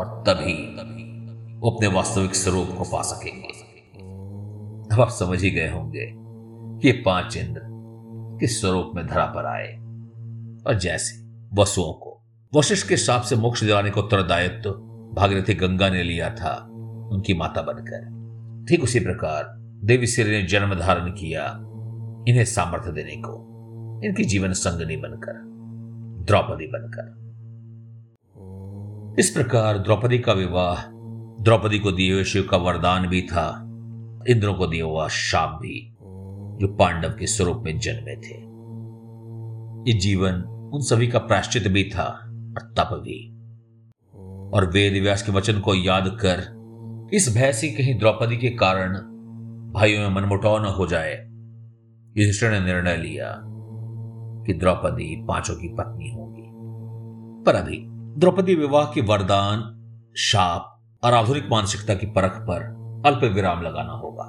और 0.00 0.24
तभी 0.26 0.76
वो 1.60 1.70
अपने 1.70 1.88
वास्तविक 1.88 2.34
स्वरूप 2.34 2.68
को 2.78 2.84
पा 2.84 3.02
सकेंगे। 3.02 3.61
अब 4.92 5.00
आप 5.00 5.08
समझ 5.08 5.42
ही 5.42 5.50
गए 5.50 5.70
होंगे 5.70 6.12
कि 6.80 6.92
पाँच 6.92 7.36
इंद्र 7.36 7.60
किस 8.40 8.60
स्वरूप 8.60 8.92
में 8.94 9.06
धरा 9.06 9.24
पर 9.26 9.46
आए 9.46 9.72
और 10.66 10.78
जैसे 10.78 11.22
वसुओं 11.54 11.92
को। 11.92 12.22
वशिष्ठ 12.56 12.88
के 12.88 12.96
साप 12.96 13.22
से 13.22 13.36
मोक्ष 13.36 13.64
दिलाने 13.64 13.90
को 13.90 14.00
उत्तरदायित्व 14.00 14.70
भागीरथी 15.16 15.54
गंगा 15.54 15.88
ने 15.88 16.02
लिया 16.02 16.30
था 16.30 16.68
उनकी 17.12 17.34
माता 17.34 17.62
बनकर। 17.62 18.66
ठीक 18.68 18.82
उसी 18.82 19.00
प्रकार 19.00 19.44
देवी 19.84 20.06
श्री 20.06 20.30
ने 20.30 20.42
जन्म 20.42 20.74
धारण 20.74 21.10
किया 21.10 21.44
इन्हें 22.28 22.44
सामर्थ्य 22.44 22.92
देने 22.92 23.16
को। 23.16 23.48
इनकी 24.04 24.24
जीवन 24.24 24.52
संगनी 24.52 24.96
बनकर, 24.96 25.42
द्रौपदी 26.24 26.66
बनकर। 26.66 27.22
इस 29.18 29.30
प्रकार 29.30 29.78
द्रौपदी 29.78 30.18
का 30.18 30.32
विवाह, 30.32 30.76
द्रौपदी 31.42 31.78
को 31.78 31.92
दिए 31.92 32.12
हुए 32.12 32.24
शिव 32.24 32.48
का 32.50 32.56
वरदान 32.56 33.06
भी 33.06 33.22
था। 33.22 33.61
इंद्रों 34.28 34.54
को 34.54 34.66
दिया 34.66 34.84
हुआ 34.84 35.08
शाप 35.08 35.58
भी, 35.62 35.96
जो 36.60 36.76
पांडव 36.76 37.08
के 37.08 37.26
स्वरूप 37.26 37.62
में 37.64 37.78
जन्मे 37.78 38.16
थे। 38.16 38.52
ये 39.90 39.98
जीवन 39.98 40.34
उन 40.74 40.80
सभी 40.80 41.06
का 41.06 41.18
प्राश्चित 41.18 41.68
भी 41.68 41.84
था 41.84 42.04
और 42.26 42.74
तप 42.78 42.88
भी। 42.92 43.32
और 44.54 44.70
वेद 44.70 45.02
व्यास 45.02 45.22
के 45.22 45.32
वचन 45.32 45.60
को 45.60 45.74
याद 45.74 46.18
कर, 46.24 46.62
इस 47.14 47.34
भय 47.34 47.52
से 47.52 47.68
कहीं 47.68 47.98
द्रौपदी 47.98 48.36
के 48.36 48.50
कारण 48.50 48.94
भाइयों 49.72 50.10
में 50.10 50.16
मनमुटाव 50.16 50.62
न 50.62 50.66
हो 50.66 50.86
जाए, 50.86 51.14
युधिष्ठिर 52.16 52.50
ने 52.50 52.60
निर्णय 52.60 52.96
लिया 52.96 53.40
कि 54.46 54.52
द्रौपदी 54.52 55.24
पाँचों 55.24 55.54
की 55.54 55.68
पत्नी 55.68 56.10
होगी। 56.10 56.42
पर 57.44 57.54
अभी 57.54 57.84
द्रौपदी 58.20 58.54
विवाह 58.54 58.84
के 58.84 59.00
वरदान, 59.00 59.78
शाप 60.16 60.78
और 61.04 61.14
आधुनिक 61.14 61.48
मानसिकता 61.50 61.94
की 61.94 62.06
परख 62.06 62.32
पर 62.32 62.81
अल्प 63.06 63.20
विराम 63.24 63.62
लगाना 63.62 63.92
होगा, 63.92 64.28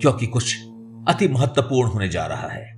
क्योंकि 0.00 0.26
कुछ 0.26 0.56
अति 1.08 1.28
महत्वपूर्ण 1.28 1.90
होने 1.90 2.08
जा 2.08 2.26
रहा 2.26 2.48
है। 2.48 2.74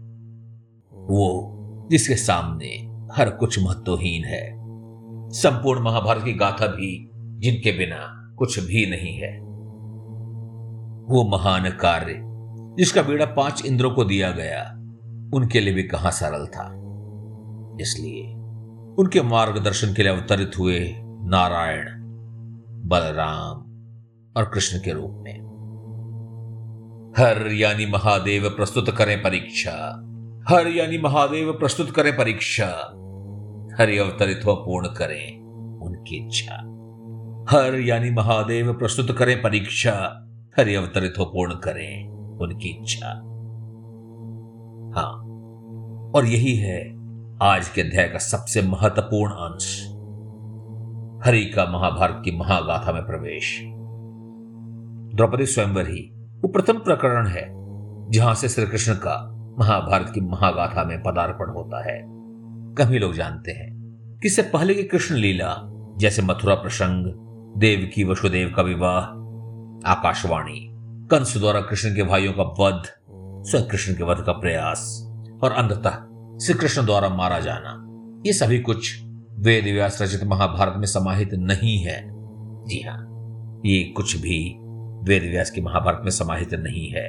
वो 0.92 1.88
जिसके 1.90 2.16
सामने 2.16 2.68
हर 3.14 3.30
कुछ 3.30 3.58
महत्वहीन 3.62 4.24
है। 4.24 4.46
संपूर्ण 5.32 5.82
महाभारत 5.82 6.24
की 6.24 6.32
गाथा 6.32 6.66
भी 6.66 7.10
जिनके 7.14 7.72
बिना 7.72 8.34
कुछ 8.38 8.58
भी 8.58 8.86
नहीं 8.90 9.14
है। 9.18 9.38
वो 11.08 11.24
महान 11.28 11.70
कार्य 11.70 12.14
जिसका 12.78 13.02
बेड़ा 13.02 13.26
पाँच 13.26 13.62
इंद्रों 13.66 13.90
को 13.90 14.04
दिया 14.04 14.30
गया, 14.30 14.62
उनके 15.34 15.60
लिए 15.60 15.74
भी 15.74 15.82
कहाँ 15.82 16.10
सरल 16.10 16.46
था। 16.46 16.66
इसलिए 17.80 18.34
उनके 18.98 19.22
मार्गदर्शन 19.22 19.94
के 19.94 20.02
लिए 20.02 20.12
अवतरित 20.12 20.58
हुए 20.58 20.80
नारायण, 21.00 21.86
बलराम 22.88 23.67
और 24.38 24.44
कृष्ण 24.44 24.78
के 24.78 24.92
रूप 24.92 25.10
में। 25.12 25.48
हर 27.18 27.52
यानी 27.52 27.86
महादेव 27.86 28.48
प्रस्तुत 28.48 28.90
करें 28.90 29.22
परीक्षा। 29.22 30.04
हर 30.48 30.68
यानी 30.68 30.98
महादेव 30.98 31.52
प्रस्तुत 31.52 31.90
करें 31.90 32.16
परीक्षा। 32.16 32.66
हरि 33.80 33.98
अवतरित 33.98 34.40
हो, 34.44 34.54
पूर्ण 34.54 34.86
करें 34.86 35.42
उनकी 35.78 36.26
इच्छा। 36.26 36.54
हर 37.50 37.74
यानी 37.74 38.10
महादेव 38.10 38.72
प्रस्तुत 38.72 39.10
करें 39.10 39.42
परीक्षा। 39.42 40.24
हरि 40.58 40.74
अवतरित 40.74 41.14
हो, 41.18 41.24
पूर्ण 41.24 41.54
करें 41.54 42.08
उनकी 42.38 42.68
इच्छा। 42.68 43.08
हाँ 44.96 45.12
और 46.14 46.24
यही 46.26 46.56
है 46.56 46.98
आज 47.42 47.68
के 47.68 47.80
अध्याय 47.80 48.08
का 48.08 48.18
सबसे 48.18 48.62
महत्वपूर्ण 48.62 49.32
अंश। 49.32 49.86
हरि 51.26 51.44
का 51.44 51.64
महाभारत 51.64 52.22
की 52.24 52.36
महागाथा 52.36 52.92
में 52.92 53.02
प्रवेश। 53.02 53.64
द्रौपदी 55.18 55.46
स्वयंवर 55.46 55.88
ही 55.88 56.00
वो 56.40 56.48
प्रथम 56.48 56.78
प्रकरण 56.78 57.26
है, 57.26 57.42
जहाँ 58.10 58.34
से 58.34 58.48
श्री 58.48 58.66
कृष्ण 58.66 58.94
का 58.94 59.14
महाभारत 59.58 60.10
की 60.14 60.20
महागाथा 60.20 60.84
में 60.84 61.02
पदार्पण 61.02 61.50
होता 61.50 61.82
है। 61.84 61.98
कभी 62.74 62.98
लोग 62.98 63.14
जानते 63.14 63.52
हैं 63.52 63.70
कि 64.22 64.28
इससे 64.28 64.42
पहले 64.42 64.74
की 64.74 64.82
कृष्ण 64.82 65.14
लीला, 65.14 65.54
जैसे 65.98 66.22
मथुरा 66.22 66.54
प्रसंग, 66.54 67.06
देव 67.60 67.90
की 67.94 68.04
वसुदेव 68.04 68.52
का 68.56 68.62
विवाह, 68.62 69.00
आकाशवाणी, 69.90 70.68
कंस 71.10 71.36
द्वारा 71.36 71.60
कृष्ण 71.60 71.94
के 71.96 72.02
भाइयों 72.02 72.32
का 72.32 72.42
वध, 72.60 72.82
स्वयं 73.50 73.64
कृष्ण 73.64 73.94
के 73.94 74.04
वध 74.04 74.22
का 74.26 74.32
प्रयास, 74.32 74.86
और 75.42 75.52
अंततः 75.52 75.98
श्री 76.38 76.54
कृष्ण 76.54 76.84
द्वारा 76.86 77.08
मारा 77.08 77.40
जाना, 77.40 77.74
ये 78.26 78.32
सभी 78.32 78.58
कुछ 78.58 79.02
वेद 79.38 79.64
व्यास 79.64 80.02
रचित 80.02 80.24
महाभारत 80.24 80.74
में 80.76 80.86
समाहित 80.86 81.34
नहीं 81.34 81.78
है। 81.78 82.00
जी 82.66 82.80
हाँ 82.80 83.04
ये 83.66 83.82
कुछ 83.96 84.16
भी 84.16 84.38
वेद 84.98 85.22
व्यास 85.22 85.50
की 85.50 85.60
महाभारत 85.60 86.00
में 86.04 86.10
समाहित 86.10 86.54
नहीं 86.54 86.88
है। 86.90 87.08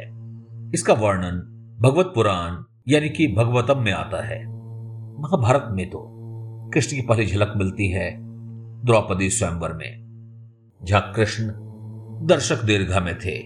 इसका 0.74 0.94
वर्णन 0.94 1.36
भगवत 1.82 2.12
पुराण, 2.16 2.64
यानी 2.88 3.10
कि 3.10 3.28
भगवतम 3.28 3.80
में 3.80 3.92
आता 3.92 4.26
है। 4.26 4.44
महाभारत 5.20 5.68
में 5.72 5.90
तो 5.90 6.06
कृष्ण 6.74 6.96
की 6.96 7.02
पहली 7.02 7.26
झलक 7.26 7.54
मिलती 7.58 7.90
है 7.90 8.12
द्रौपदी 8.86 9.30
स्वयंवर 9.30 9.74
में, 9.74 9.92
जहाँ 10.84 11.14
कृष्ण 11.16 11.52
दर्शक 12.28 12.64
दीर्घा 12.64 13.00
में 13.00 13.16
थे 13.18 13.38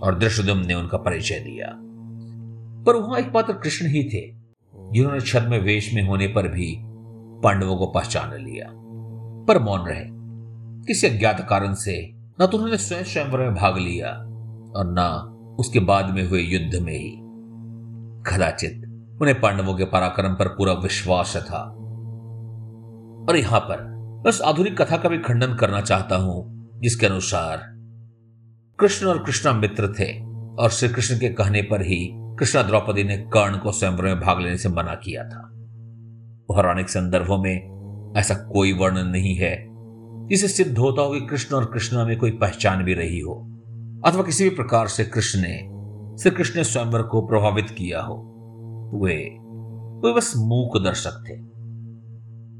और 0.00 0.18
दृष्टुम 0.18 0.58
ने 0.58 0.74
उनका 0.74 0.98
परिचय 0.98 1.38
दिया। 1.38 1.66
पर 2.86 2.96
वहाँ 2.96 3.18
एक 3.18 3.32
पात्र 3.32 3.52
कृष्ण 3.52 3.86
ही 3.86 4.04
थे, 4.04 4.22
जिन्होंने 4.92 5.20
छद्म 5.20 5.54
वेश 5.54 5.94
में 5.94 6.02
होने 6.02 6.26
पर 6.26 6.48
भी 6.48 6.76
पांडवों 7.42 7.76
को 7.76 7.86
पहचान 7.86 8.34
लिया। 8.34 8.66
पर 9.48 9.58
मौन 9.58 9.80
रहे, 9.80 10.04
किसी 10.86 11.06
अज्ञात 11.06 11.46
कारण 11.48 11.74
से 11.74 12.21
न 12.42 12.46
तो 12.46 12.56
उन्होंने 12.56 12.76
स्वयं 12.76 13.04
स्वयंवर 13.04 13.38
में 13.38 13.54
भाग 13.54 13.78
लिया 13.78 14.08
और 14.76 14.94
न 14.98 15.56
उसके 15.60 15.80
बाद 15.80 16.10
में 16.10 16.28
हुए 16.28 16.40
युद्ध 16.40 16.82
में 16.82 16.92
ही। 16.92 17.10
कदाचित 18.26 18.82
उन्हें 19.22 19.40
पांडवों 19.40 19.74
के 19.74 19.84
पराक्रम 19.84 20.34
पर 20.34 20.48
पूरा 20.48 20.72
विश्वास 20.72 21.36
था। 21.36 21.62
और 23.28 23.36
यहाँ 23.36 23.60
पर 23.60 23.76
बस 24.26 24.40
आधुनिक 24.40 24.82
कथा 24.82 24.96
का 24.96 25.08
भी 25.08 25.18
खंडन 25.18 25.54
करना 25.54 25.80
चाहता 25.80 26.16
हूँ, 26.16 26.70
जिसके 26.80 27.06
अनुसार 27.06 27.56
कृष्ण 28.78 29.06
और 29.06 29.24
कृष्णा 29.24 29.52
मित्र 29.52 29.88
थे 29.88 30.24
और 30.54 30.70
श्री 30.70 30.88
कृष्ण 30.88 31.18
के 31.18 31.28
कहने 31.28 31.62
पर 31.62 31.82
ही 31.82 32.10
कृष्णा 32.14 32.62
द्रौपदी 32.62 33.04
ने 33.04 33.16
कर्ण 33.16 33.58
को 33.58 33.72
स्वयंवर 33.72 34.04
में 34.04 34.20
भाग 34.20 34.40
लेने 34.40 34.58
से 34.58 34.68
मना 34.68 34.94
किया 34.94 35.24
था। 35.24 35.50
पौराणिक 36.48 36.88
संदर्भों 36.88 37.38
में 37.38 37.72
ऐसा 38.20 38.34
कोई 38.34 38.72
वर्णन 38.72 39.06
नहीं 39.06 39.36
है 39.36 39.71
जिसे 40.32 40.48
सिद्ध 40.48 40.78
होता 40.78 41.02
हो 41.02 41.10
कि 41.10 41.20
कृष्ण 41.20 41.56
और 41.56 41.64
कृष्णा 41.64 42.04
में 42.04 42.18
कोई 42.18 42.30
पहचान 42.30 42.84
भी 42.84 42.94
रही 42.94 43.20
हो, 43.20 43.34
अथवा 44.04 44.22
किसी 44.22 44.44
भी 44.44 44.50
प्रकार 44.50 44.88
से 44.88 45.04
कृष्ण 45.04 45.40
ने 45.42 45.58
श्री 46.18 46.30
कृष्ण 46.30 46.62
स्वयंवर 46.62 47.02
को 47.02 47.26
प्रभावित 47.26 47.70
किया 47.70 48.02
हो, 48.02 48.14
वे 48.94 49.14
वे 50.04 50.14
बस 50.14 50.34
मूक 50.36 50.78
दर्शक 50.84 51.24
थे। 51.28 51.36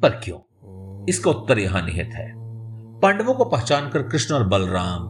पर 0.00 0.20
क्यों? 0.24 0.38
इसका 1.08 1.30
उत्तर 1.30 1.58
यहाँ 1.58 1.87
निहित 1.87 2.11
है। 2.14 2.32
पांडवों 3.00 3.35
को 3.35 3.44
पहचान 3.44 3.88
कर 3.88 4.02
कृष्ण 4.02 4.35
और 4.35 4.48
बलराम 4.48 5.02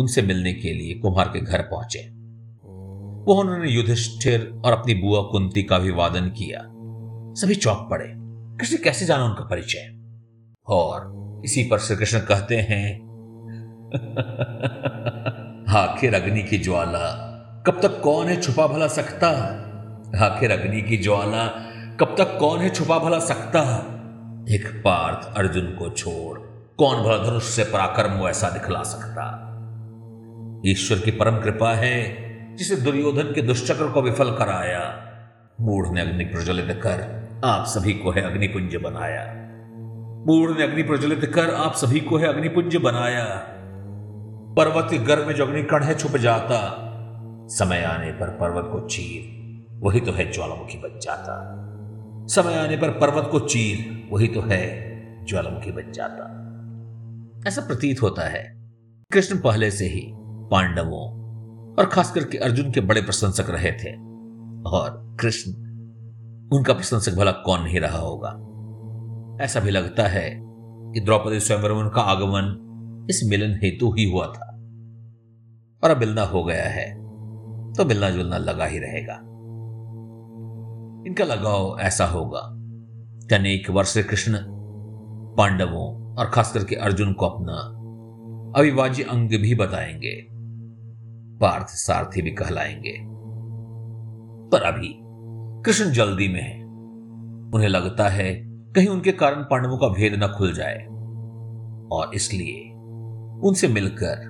उनसे 0.00 0.22
मिलने 0.22 0.52
के 0.52 0.72
लिए 0.72 0.94
कुमार 0.94 1.28
के 1.28 1.40
घर 1.40 1.62
पहुँचे। 1.62 2.10
वो 3.24 3.34
उन्होंने 3.34 3.70
युधिष्ठिर 3.70 4.62
और 4.64 4.72
अपनी 4.72 4.94
बुआ 4.94 5.22
कुंती 5.22 5.62
का 5.62 5.76
अभिवादन 5.76 6.28
किया। 6.28 6.58
सभी 7.34 7.54
चौक 7.54 7.88
पड़े। 7.90 8.14
कृष्ण 8.56 8.76
कैसे 8.84 9.06
जाना 9.06 9.24
उनका 9.24 9.44
परिचय? 9.44 9.98
और 10.66 11.17
इसी 11.44 11.62
पर 11.62 11.78
श्री 11.78 11.96
कृष्ण 11.96 12.18
कहते 12.18 12.56
हैं, 12.56 13.08
आखिर 15.68 16.14
अग्नि 16.14 16.42
की 16.42 16.58
ज्वाला 16.58 17.24
कब 17.66 17.80
तक 17.82 18.00
कौन 18.00 18.26
है 18.26 18.40
छुपा 18.40 18.66
भला 18.66 18.86
सकता? 18.88 19.28
आखिर 20.24 20.52
अग्नि 20.52 20.82
की 20.82 20.96
ज्वाला 20.96 21.46
कब 22.00 22.14
तक 22.18 22.36
कौन 22.38 22.60
है 22.60 22.68
छुपा 22.68 22.98
भला 22.98 23.18
सकता? 23.18 23.60
एक 24.50 24.82
पार्थ 24.84 25.36
अर्जुन 25.36 25.66
को 25.66 25.90
छोड़ 25.90 26.38
कौन 26.78 27.02
भला 27.02 27.18
धनुष 27.18 27.44
से 27.44 27.64
पराक्रम 27.64 28.28
ऐसा 28.28 28.50
दिखला 28.50 28.82
सकता? 28.82 29.44
ईश्वर 30.66 30.98
की 30.98 31.10
परम 31.10 31.36
कृपा 31.36 31.74
है 31.74 32.28
जिसे 32.56 32.76
दुर्योधन 32.76 33.32
के 33.34 33.42
दुष्चक्र 33.42 33.90
को 33.90 34.02
विफल 34.02 34.30
कराया। 34.30 35.04
मूढ़ 35.60 35.88
ने 35.88 36.00
अग्नि 36.00 36.24
प्रज्वलित 36.24 36.80
कर 36.82 37.28
आप 37.44 37.66
सभी 37.66 37.92
को 37.92 38.10
है 38.10 38.22
अग्निपुंज 38.22 38.76
बनाया। 38.76 39.47
मूढ़ 40.26 40.58
ने 40.58 40.64
अग्नि 40.64 40.82
प्रज्वलित 40.82 41.32
कर 41.34 41.54
आप 41.54 41.74
सभी 41.74 42.00
को 42.00 42.16
है 42.16 42.26
अग्निपुंज 42.26 42.76
बनाया। 42.76 43.24
पर्वत 44.56 44.90
के 44.90 44.98
गर्भ 44.98 45.26
में 45.26 45.34
जो 45.34 45.46
अग्निकण 45.46 45.82
है 45.82 45.94
छुप 45.94 46.16
जाता। 46.16 46.84
समय 47.50 47.82
आने 47.82 48.12
पर 48.12 48.28
पर्वत 48.28 48.68
को 48.72 48.88
चीर, 48.88 49.38
वही 49.72 50.00
तो 50.00 50.12
है 50.12 50.32
ज्वालामुखी 50.32 50.78
बन 50.78 51.00
जाता। 51.00 51.54
समय 52.26 52.54
आने 52.54 52.76
पर 52.76 52.88
पर्वत 52.88 53.28
को 53.32 53.40
चीर, 53.40 54.08
वही 54.12 54.28
तो 54.28 54.40
है 54.40 54.88
ज्वालामुखी 55.26 55.70
बन 55.70 55.92
जाता। 55.92 56.24
ऐसा 57.48 57.60
प्रतीत 57.60 58.02
होता 58.02 58.22
है। 58.22 58.72
कृष्ण 59.12 59.38
पहले 59.38 59.70
से 59.70 59.84
ही 59.84 60.12
पांडवों 60.50 61.18
और 61.74 61.86
खास 61.86 62.12
करके 62.12 62.38
अर्जुन 62.38 62.70
के 62.70 62.80
बड़े 62.80 63.02
प्रशंसक 63.02 63.50
रहे 63.50 63.72
थे। 63.72 63.92
और 64.66 65.16
कृष्ण, 65.20 65.52
उनका 66.52 66.74
प्रशंसक 66.74 67.12
भला 67.12 67.32
कौन 67.32 67.62
नहीं 67.62 67.80
रहा 67.80 67.98
होगा। 67.98 68.44
ऐसा 69.40 69.60
भी 69.60 69.70
लगता 69.70 70.02
है 70.02 70.30
कि 70.92 71.00
द्रौपदी 71.00 71.40
स्वयंवर 71.40 71.88
का 71.88 72.00
आगमन 72.00 72.64
इस 73.10 73.22
मिलन 73.28 73.60
हेतु 73.62 73.90
ही 73.90 74.10
हुआ 74.10 74.26
था। 74.26 74.54
और 75.84 75.90
अब 75.90 75.96
मिलना 75.98 76.22
हो 76.22 76.44
गया 76.44 76.64
है 76.64 77.08
तो 77.72 77.84
मिलना 77.84 78.10
जुलना 78.10 78.38
लगा 78.38 78.64
ही 78.64 78.78
रहेगा। 78.78 79.14
इनका 81.06 81.24
लगाव 81.24 81.76
ऐसा 81.80 82.06
होगा 82.06 82.42
कि 83.28 83.34
अनेक 83.34 83.70
वर्ष 83.70 83.98
कृष्ण, 83.98 84.38
पांडवों 85.38 86.16
और 86.16 86.26
खास 86.26 86.52
करके 86.52 86.74
अर्जुन 86.74 87.12
को 87.12 87.26
अपना 87.26 87.74
अविभाज्य 88.60 89.02
अंग 89.02 89.28
भी 89.28 89.54
बताएँगे, 89.54 90.26
पार्थ 91.38 91.66
सारथी 91.68 92.22
भी 92.22 92.30
कहलाएँगे। 92.30 92.98
पर 94.52 94.62
अभी 94.62 94.98
कृष्ण 95.62 95.92
जल्दी 95.92 96.28
में 96.28 96.42
है। 96.42 96.64
उन्हें 97.54 97.68
लगता 97.68 98.08
है 98.08 98.47
कहीं 98.74 98.88
उनके 98.88 99.12
कारण 99.12 99.42
पांडवों 99.42 99.78
का 99.78 99.88
भेद 99.88 100.24
न 100.24 100.26
खुल 100.38 100.52
जाए। 100.52 100.86
और 101.92 102.14
इसलिए 102.14 102.74
उनसे 103.48 103.68
मिलकर, 103.68 104.28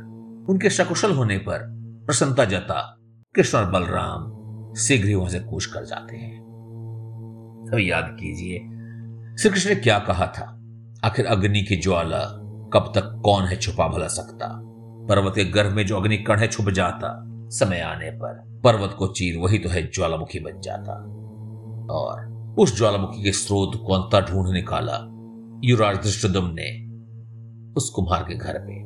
उनके 0.51 0.71
सकुशल 0.71 1.13
होने 1.13 1.39
पर 1.39 1.59
प्रसन्नता 2.07 2.45
जता 2.45 2.97
कृष्ण 3.35 3.59
और 3.59 3.71
बलराम 3.71 4.39
शीघ्र 4.75 5.09
ही 5.09 5.15
वहाँ 5.15 5.31
से 5.31 5.41
कूच 5.41 5.65
कर 5.65 5.85
जाते 5.85 6.17
हैं। 6.17 6.49
तो 7.71 7.79
याद 7.79 8.17
कीजिए 8.21 8.59
श्री 9.37 9.51
कृष्ण 9.51 9.71
ने 9.71 9.77
क्या 9.77 9.99
कहा 9.99 10.27
था? 10.27 10.55
आखिर 11.05 11.27
अग्नि 11.27 11.63
की 11.63 11.77
ज्वाला 11.77 12.21
कब 12.73 12.93
तक 12.95 13.23
कौन 13.25 13.45
है 13.45 13.57
छुपा 13.57 13.89
भला 13.89 14.07
सकता? 14.07 14.65
पर्वत 15.09 15.33
के 15.35 15.45
गर्भ 15.45 15.73
में 15.73 15.87
जो 15.87 15.97
अग्नि 15.97 16.17
कण 16.17 16.39
है 16.39 16.49
छुप 16.49 16.71
जाता, 16.71 17.25
समय 17.29 17.81
आने 17.81 18.11
पर 18.11 18.61
पर्वत 18.65 18.97
को 18.99 19.07
चीर, 19.07 19.39
वही 19.39 19.59
तो 19.59 19.69
है 19.69 19.91
ज्वालामुखी 19.91 20.41
बन 20.41 20.61
जाता। 20.61 20.93
और 21.95 22.38
उस 22.59 22.79
ज्वालामुखी 22.79 23.23
के 23.23 23.33
स्रोत 23.33 23.83
को 23.87 23.93
अंतर 23.95 24.33
ढूंढ 24.33 24.53
निकाला। 24.53 25.15
युवराज 25.65 25.97
दृष्टुदम 25.97 26.51
ने 26.59 26.89
उस 27.77 27.91
कुम्हार 27.91 28.23
के 28.23 28.35
घर 28.35 28.63
में। 28.65 28.85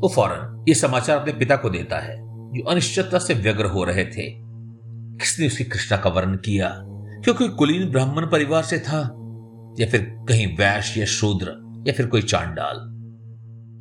वो 0.00 0.08
फ़ौरन 0.08 0.64
ये 0.68 0.74
समाचार 0.74 1.18
अपने 1.18 1.32
पिता 1.32 1.56
को 1.56 1.70
देता 1.70 1.98
है, 1.98 2.16
जो 2.16 2.70
अनिश्चितता 2.70 3.18
से 3.18 3.34
व्यग्र 3.34 3.64
हो 3.64 3.84
रहे 3.84 4.04
थे। 4.04 4.42
किसने 5.16 5.46
उसकी 5.46 5.64
कृष्णा 5.64 5.98
का 5.98 6.10
वर्णन 6.10 6.34
किया? 6.34 6.76
क्योंकि 7.24 7.48
कुलीन 7.48 7.90
ब्राह्मण 7.90 8.26
परिवार 8.26 8.62
से 8.62 8.78
था, 8.78 9.00
या 9.80 9.86
फिर 9.86 10.16
कहीं 10.28 10.56
वैश्य 10.56 11.00
या 11.00 11.06
शूद्र, 11.06 11.82
या 11.88 11.92
फिर 11.92 12.06
कोई 12.06 12.22
चांडाल। 12.22 12.92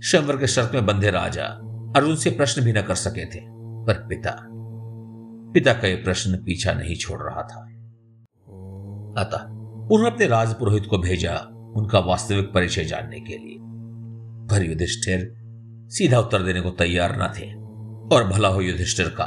शंवर 0.04 0.38
के 0.38 0.48
शर्त 0.48 0.72
में 0.74 0.86
बंधे 0.86 1.12
राजा 1.12 1.46
अर्जुन 1.96 2.16
से 2.16 2.30
प्रश्न 2.30 2.62
भी 2.62 2.74
न 2.74 2.82
कर 2.82 2.96
सके 2.96 3.26
थे, 3.26 3.40
पर 3.86 4.06
पिता 4.10 4.48
पिता 5.54 5.74
का 5.74 5.88
यह 5.88 6.02
प्रश्न 6.04 6.36
पीछा 6.36 6.74
नहीं 6.74 6.96
छोड़ 6.96 7.20
रहा 7.20 7.42
था। 7.42 7.71
अतः 9.18 9.44
उन्होंने 9.92 10.08
अपने 10.08 10.28
राजपुरोहित 10.28 10.86
को 10.90 10.98
भेजा 10.98 11.48
उनका 11.76 12.00
वास्तविक 12.00 12.54
परिचय 12.54 12.84
जानने 12.84 13.20
के 13.20 13.38
लिए। 13.38 13.58
पर 14.42 14.66
युधिष्ठिर 14.70 15.36
सीधा 15.88 16.20
उत्तर 16.20 16.42
देने 16.42 16.62
को 16.62 16.70
तैयार 16.70 17.12
न 17.22 17.34
थे 17.40 17.54
और 18.16 18.28
भला 18.28 18.48
हो 18.48 18.62
युधिष्ठिर 18.62 19.08
का, 19.08 19.26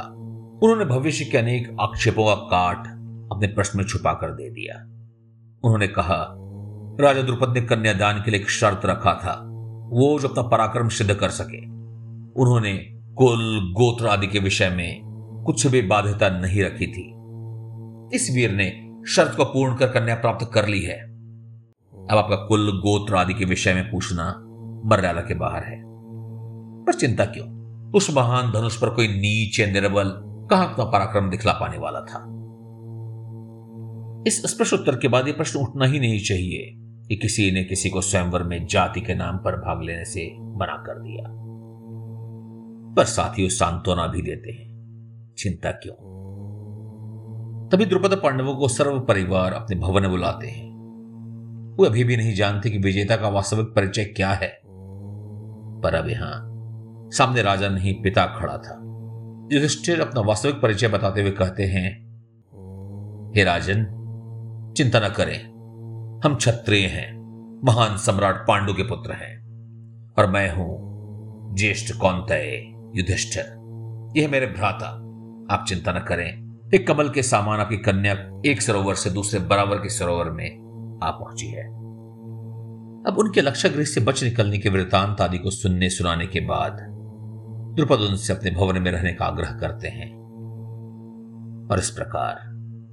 उन्होंने 0.63 0.85
भविष्य 0.85 1.25
के 1.25 1.37
अनेक 1.37 1.77
आक्षेपों 1.81 2.25
का 2.25 2.35
काट 2.35 2.87
अपने 3.35 3.47
प्रश्न 3.47 3.79
में 3.79 3.85
छुपा 3.85 4.13
कर 4.13 4.31
दे 4.31 4.49
दिया। 4.49 4.83
उन्होंने 5.63 5.87
कहा, 5.87 6.35
राजा 6.99 7.21
द्रुपद 7.21 7.49
ने 7.49 7.61
कन्यादान 7.61 8.21
के 8.25 8.31
लिए 8.31 8.39
एक 8.39 8.49
शर्त 8.49 8.81
रखा 8.85 9.13
था, 9.13 9.41
वो 9.91 10.19
जो 10.19 10.27
अपना 10.27 10.43
पराक्रम 10.43 10.87
सिद्ध 10.87 11.13
कर 11.13 11.29
सके। 11.29 11.65
उन्होंने 12.41 12.73
कुल, 13.17 13.73
गोत्र 13.73 14.07
आदि 14.07 14.27
के 14.27 14.39
विषय 14.39 14.69
में 14.69 15.01
कुछ 15.45 15.67
भी 15.67 15.81
बाध्यता 15.81 16.29
नहीं 16.29 16.63
रखी 16.63 16.87
थी। 16.87 17.15
इस 18.15 18.31
वीर 18.35 18.51
ने 18.51 18.84
शर्त 19.07 19.37
को 19.37 19.45
पूर्ण 19.45 19.75
कर 19.75 19.87
कन्या 19.87 20.15
प्राप्त 20.15 20.49
कर 20.53 20.67
ली 20.67 20.81
है। 20.81 20.99
अब 22.11 22.17
आपका 22.17 22.35
कुल 22.35 22.71
गोत्र 22.77 23.15
आदि 23.15 23.33
के 23.33 23.45
विषय 23.45 23.73
में 23.73 23.91
पूछना 23.91 24.43
मर्यादा 24.85 25.21
के 25.21 25.33
बाहर 25.33 25.63
है। 25.63 25.83
पर 26.85 26.93
चिंता 26.93 27.25
क्यों? 27.25 27.55
उस 27.91 28.11
महान 28.11 28.51
धनुष 28.51 28.81
पर 28.81 28.89
कोई 28.89 29.07
नीचे 29.07 29.71
निर्बल 29.71 30.13
कहाँ 30.49 30.73
अपना 30.73 30.85
पराक्रम 30.85 31.29
दिखला 31.29 31.53
पाने 31.53 31.77
वाला 31.77 31.99
था? 31.99 32.35
इस 34.27 34.43
स्पष्ट 34.43 34.73
उत्तर 34.73 34.97
के 34.97 35.07
बाद 35.07 35.27
यह 35.27 35.33
प्रश्न 35.33 35.59
उठना 35.59 35.85
ही 35.85 35.99
नहीं 35.99 36.19
चाहिए 36.19 36.73
कि 36.77 37.15
किसी 37.15 37.51
ने 37.51 37.63
किसी 37.63 37.89
को 37.89 38.01
स्वयंवर 38.01 38.43
में 38.43 38.67
जाति 38.67 39.01
के 39.01 39.15
नाम 39.15 39.37
पर 39.37 39.55
भाग 39.55 39.83
लेने 39.83 40.05
से 40.05 40.37
मना 40.39 40.83
कर 40.87 40.99
दिया। 40.99 41.25
पर 42.95 43.03
साथ 43.03 43.39
ही 43.39 43.49
सांत्वना 43.49 44.07
भी 44.07 44.21
देते 44.21 44.51
हैं। 44.51 44.75
चिंता 45.37 45.71
क्यों? 45.71 46.24
तभी 47.71 47.85
द्रुपद 47.85 48.19
पांडवों 48.23 48.55
को 48.55 48.67
सर्व 48.67 48.99
परिवार 48.99 49.53
अपने 49.53 49.75
भवन 49.75 50.07
बुलाते 50.07 50.47
हैं। 50.47 50.75
वो 51.75 51.85
अभी 51.85 52.03
भी 52.03 52.17
नहीं 52.17 52.35
जानते 52.35 52.69
कि 52.69 52.77
विजेता 52.77 53.15
का 53.15 53.29
वास्तविक 53.29 53.65
परिचय 53.65 54.03
क्या 54.03 54.29
है। 54.29 54.61
पर 55.81 55.95
अब 55.95 56.09
यहाँ 56.09 56.51
सामने 57.13 57.41
राजा 57.41 57.69
नहीं, 57.69 58.01
पिता 58.01 58.25
खड़ा 58.25 58.57
था। 58.57 58.81
युधिष्ठिर 59.53 60.01
अपना 60.01 60.21
वास्तविक 60.21 60.55
परिचय 60.55 60.87
बताते 60.87 61.21
हुए 61.21 61.31
कहते 61.31 61.63
हैं, 61.63 61.91
हे 63.37 63.43
राजन, 63.43 63.83
चिंता 64.77 64.99
न 64.99 65.09
करें। 65.09 65.39
हम 66.25 66.35
क्षत्रिय 66.35 66.87
हैं, 66.87 67.15
महान 67.65 67.97
सम्राट 67.97 68.35
पांडु 68.35 68.73
के 68.73 68.83
पुत्र 68.83 69.11
हैं, 69.11 69.35
और 70.17 70.27
मैं 70.27 70.55
हूँ 70.55 70.85
ज्येष्ठ 71.57 71.95
कौनतय 71.97 72.73
युधिष्ठिर। 72.95 73.45
यह 74.17 74.29
मेरे 74.29 74.47
भ्राता, 74.47 74.87
आप 75.55 75.65
चिंता 75.67 75.91
न 75.91 75.99
करें। 75.99 76.44
एक 76.75 76.87
कमल 76.87 77.09
के 77.09 77.23
सामान 77.23 77.59
आपकी 77.59 77.77
कन्या 77.77 78.41
एक 78.45 78.61
सरोवर 78.61 78.95
से 78.95 79.09
दूसरे 79.09 79.39
बराबर 79.39 79.75
के 79.75 79.89
सरोवर 79.89 80.29
में 80.29 80.99
आ 81.03 81.11
पहुँची 81.11 81.47
है। 81.47 81.67
अब 83.03 83.15
उनके 83.17 83.41
लक्ष्य 83.41 83.69
गृह 83.69 83.83
से 83.83 84.01
बच 84.01 84.23
निकलने 84.23 84.57
के 84.57 84.69
वृतांत 84.69 85.21
आदि 85.21 85.37
को 85.37 85.49
सुनने 85.49 85.89
सुनाने 85.89 86.27
के 86.27 86.39
बाद 86.39 86.77
द्रुपद 87.75 87.99
उनसे 87.99 88.33
अपने 88.33 88.51
भवन 88.51 88.81
में 88.81 88.91
रहने 88.91 89.13
का 89.13 89.25
आग्रह 89.25 89.51
करते 89.51 89.87
हैं 89.87 90.11
और 91.71 91.79
इस 91.79 91.89
प्रकार 91.89 92.39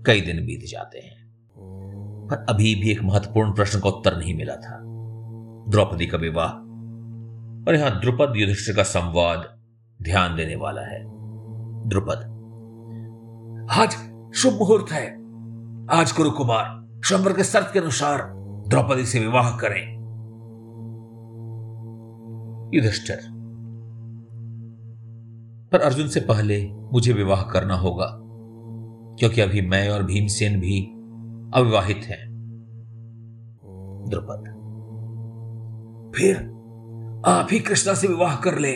कई 0.06 0.20
दिन 0.20 0.46
बीत 0.46 0.70
जाते 0.70 0.98
हैं। 0.98 1.32
पर 2.30 2.46
अभी 2.48 2.74
भी 2.74 2.90
एक 2.90 3.02
महत्वपूर्ण 3.02 3.52
प्रश्न 3.52 3.80
का 3.80 3.88
उत्तर 3.88 4.18
नहीं 4.18 4.34
मिला 4.34 4.56
था। 4.56 4.80
द्रौपदी 5.70 6.06
का 6.06 6.18
विवाह 6.18 6.50
और 7.68 7.74
यहाँ 7.74 8.00
द्रुपद 8.00 8.32
युधिष्ठिर 8.36 8.76
का 8.76 8.82
संवाद 8.82 9.58
ध्यान 10.02 10.36
देने 10.36 10.56
वाला 10.56 10.82
है। 10.82 11.02
द्रुपद 11.88 12.28
आज 13.70 13.94
शुभ 14.34 14.52
मुहूर्त 14.52 14.90
है। 14.92 15.04
आज 15.90 16.12
गुरु 16.16 16.30
कुमार 16.30 17.00
शंबर 17.04 17.32
के 17.32 17.44
शर्त 17.44 17.70
के 17.72 17.78
अनुसार 17.78 18.22
द्रौपदी 18.68 19.04
से 19.06 19.20
विवाह 19.20 19.50
करें। 19.56 19.92
युधिष्ठिर, 22.74 23.16
पर 25.72 25.80
अर्जुन 25.80 26.08
से 26.08 26.20
पहले 26.20 26.64
मुझे 26.92 27.12
विवाह 27.12 27.42
करना 27.42 27.74
होगा, 27.74 28.08
क्योंकि 29.18 29.40
अभी 29.40 29.60
मैं 29.60 29.88
और 29.88 30.02
भीमसेन 30.02 30.60
भी 30.60 30.80
अविवाहित 31.54 32.00
हैं। 32.04 32.20
द्रुपद, 34.08 34.50
फिर 36.16 36.36
आप 37.26 37.48
ही 37.52 37.60
कृष्णा 37.60 37.94
से 37.94 38.08
विवाह 38.08 38.36
कर 38.36 38.58
ले, 38.58 38.74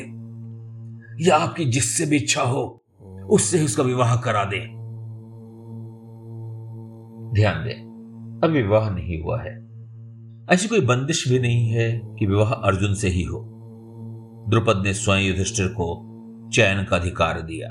या 1.26 1.36
आपकी 1.36 1.64
जिससे 1.64 2.06
भी 2.06 2.16
इच्छा 2.16 2.42
हो, 2.42 2.82
उससे 3.30 3.58
ही 3.58 3.64
उसका 3.64 3.82
विवाह 3.82 4.16
करा 4.16 4.44
दें। 4.44 4.75
ध्यान 7.36 7.64
दें, 7.64 7.86
अब 8.44 8.50
विवाह 8.50 8.90
नहीं 8.90 9.22
हुआ 9.22 9.42
है। 9.42 9.66
ऐसी 10.50 10.68
कोई 10.68 10.80
बंदिश 10.80 11.28
भी 11.28 11.38
नहीं 11.38 11.68
है 11.68 12.00
कि 12.04 12.26
विवाह 12.26 12.52
अर्जुन 12.52 12.94
से 12.94 13.08
ही 13.08 13.22
हो। 13.22 13.52
द्रुपद 14.48 14.82
ने 14.84 14.94
स्वयं 14.94 15.22
युधिष्ठिर 15.22 15.66
को 15.66 16.02
चयन 16.52 16.84
का 16.84 16.96
अधिकार 16.96 17.40
दिया। 17.40 17.68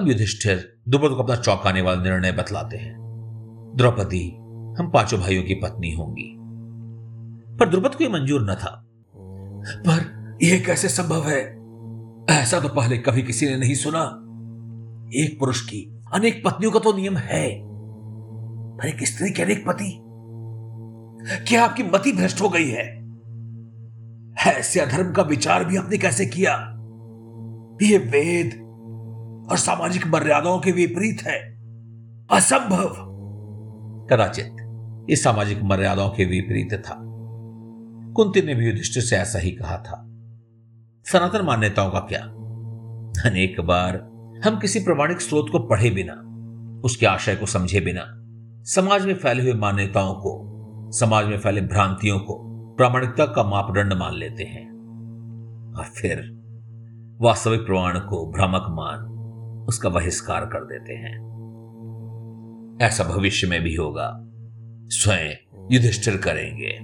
अब 0.00 0.08
युधिष्ठिर 0.08 0.76
द्रुपद 0.88 1.08
को 1.08 1.22
अपना 1.22 1.36
चौंकाने 1.36 1.80
वाला 1.80 2.02
निर्णय 2.02 2.32
बतलाते 2.32 2.76
हैं। 2.76 2.96
द्रौपदी, 3.76 4.30
हम 4.78 4.90
पाँचों 4.94 5.20
भाइयों 5.20 5.42
की 5.42 5.54
पत्नी 5.54 5.90
होंगी। 5.90 6.36
पर 7.56 7.68
द्रुपद 7.68 7.94
को 7.94 8.04
यह 8.04 8.10
मंजूर 8.10 8.50
न 8.50 8.54
था। 8.54 8.86
पर 9.88 10.28
यह 10.42 10.62
कैसे 10.66 10.88
संभव 10.88 11.22
है? 11.22 11.40
ऐसा 12.42 12.60
तो 12.60 12.68
पहले 12.68 12.98
कभी 12.98 13.22
किसी 13.22 13.46
ने 13.46 13.56
नहीं 13.56 13.74
सुना। 13.74 14.04
एक 15.14 15.40
पुरुष 15.40 15.60
की 15.60 16.00
अनेक 16.14 16.42
पत्नियों 16.44 16.72
का 16.72 16.78
तो 16.78 16.92
नियम 16.96 17.16
है। 17.16 17.67
पर 18.78 18.88
एक 18.88 19.06
स्त्री 19.06 19.30
के 19.30 19.42
अनेक 19.42 19.66
पति? 19.66 20.04
क्या 21.48 21.64
आपकी 21.64 21.82
मति 21.82 22.12
भ्रष्ट 22.12 22.40
हो 22.40 22.48
गई 22.48 22.68
है 22.68 22.98
ऐसे 24.46 24.80
अधर्म 24.80 25.12
का 25.12 25.22
विचार 25.22 25.64
भी 25.64 25.76
आपने 25.76 25.98
कैसे 25.98 26.26
किया? 26.26 26.52
ये 27.82 27.98
वेद 27.98 28.54
और 29.50 29.56
सामाजिक 29.58 30.06
मर्यादाओं 30.06 30.60
के 30.60 30.72
विपरीत 30.72 31.22
है। 31.22 31.38
असंभव। 32.30 32.88
कदाचित 34.10 34.56
इस 35.10 35.24
सामाजिक 35.24 35.62
मर्यादाओं 35.62 36.10
के 36.10 36.24
विपरीत 36.24 36.82
था। 36.84 36.94
कुंती 38.12 38.42
ने 38.42 38.54
भी 38.54 38.66
युधिष्ठिर 38.66 39.02
से 39.02 39.16
ऐसा 39.16 39.38
ही 39.38 39.50
कहा 39.50 39.76
था। 39.76 40.04
सनातन 41.12 41.44
मान्यताओं 41.44 41.90
का 41.90 41.98
क्या? 41.98 42.20
अनेक 43.30 43.60
बार 43.60 43.94
हम 44.46 44.58
किसी 44.60 44.80
प्रमाणिक 44.80 45.20
स्रोत 45.20 45.46
को 45.52 45.58
पढ़े 45.58 45.90
बिना, 45.90 46.14
उसके 46.84 47.06
आशय 47.06 47.36
को 47.36 47.46
समझे 47.46 47.80
बिना 47.80 48.17
समाज 48.68 49.06
में 49.06 49.14
फैले 49.14 49.42
हुए 49.42 49.52
मान्यताओं 49.52 50.14
को, 50.14 50.44
समाज 50.92 51.26
में 51.26 51.38
फैले 51.38 51.60
भ्रांतियों 51.60 52.18
को 52.18 52.34
प्रामाणिकता 52.76 53.26
का 53.26 53.42
मापदंड 53.42 53.92
मान 53.92 54.14
लेते 54.14 54.42
हैं। 54.42 54.70
और 55.78 55.84
फिर 55.84 56.38
वास्तविक 57.20 57.60
प्रमाण 57.60 57.98
को 57.98 58.32
भ्रामक 58.32 58.66
मान 58.68 58.98
उसका 59.68 59.88
बहिष्कार 59.88 60.44
कर 60.44 60.64
देते 60.64 60.92
हैं। 60.92 61.18
ऐसा 62.82 63.04
भविष्य 63.04 63.46
में 63.46 63.62
भी 63.62 63.74
होगा। 63.74 64.18
स्वयं 64.88 65.34
युधिष्ठिर 65.72 66.16
करेंगे 66.16 66.78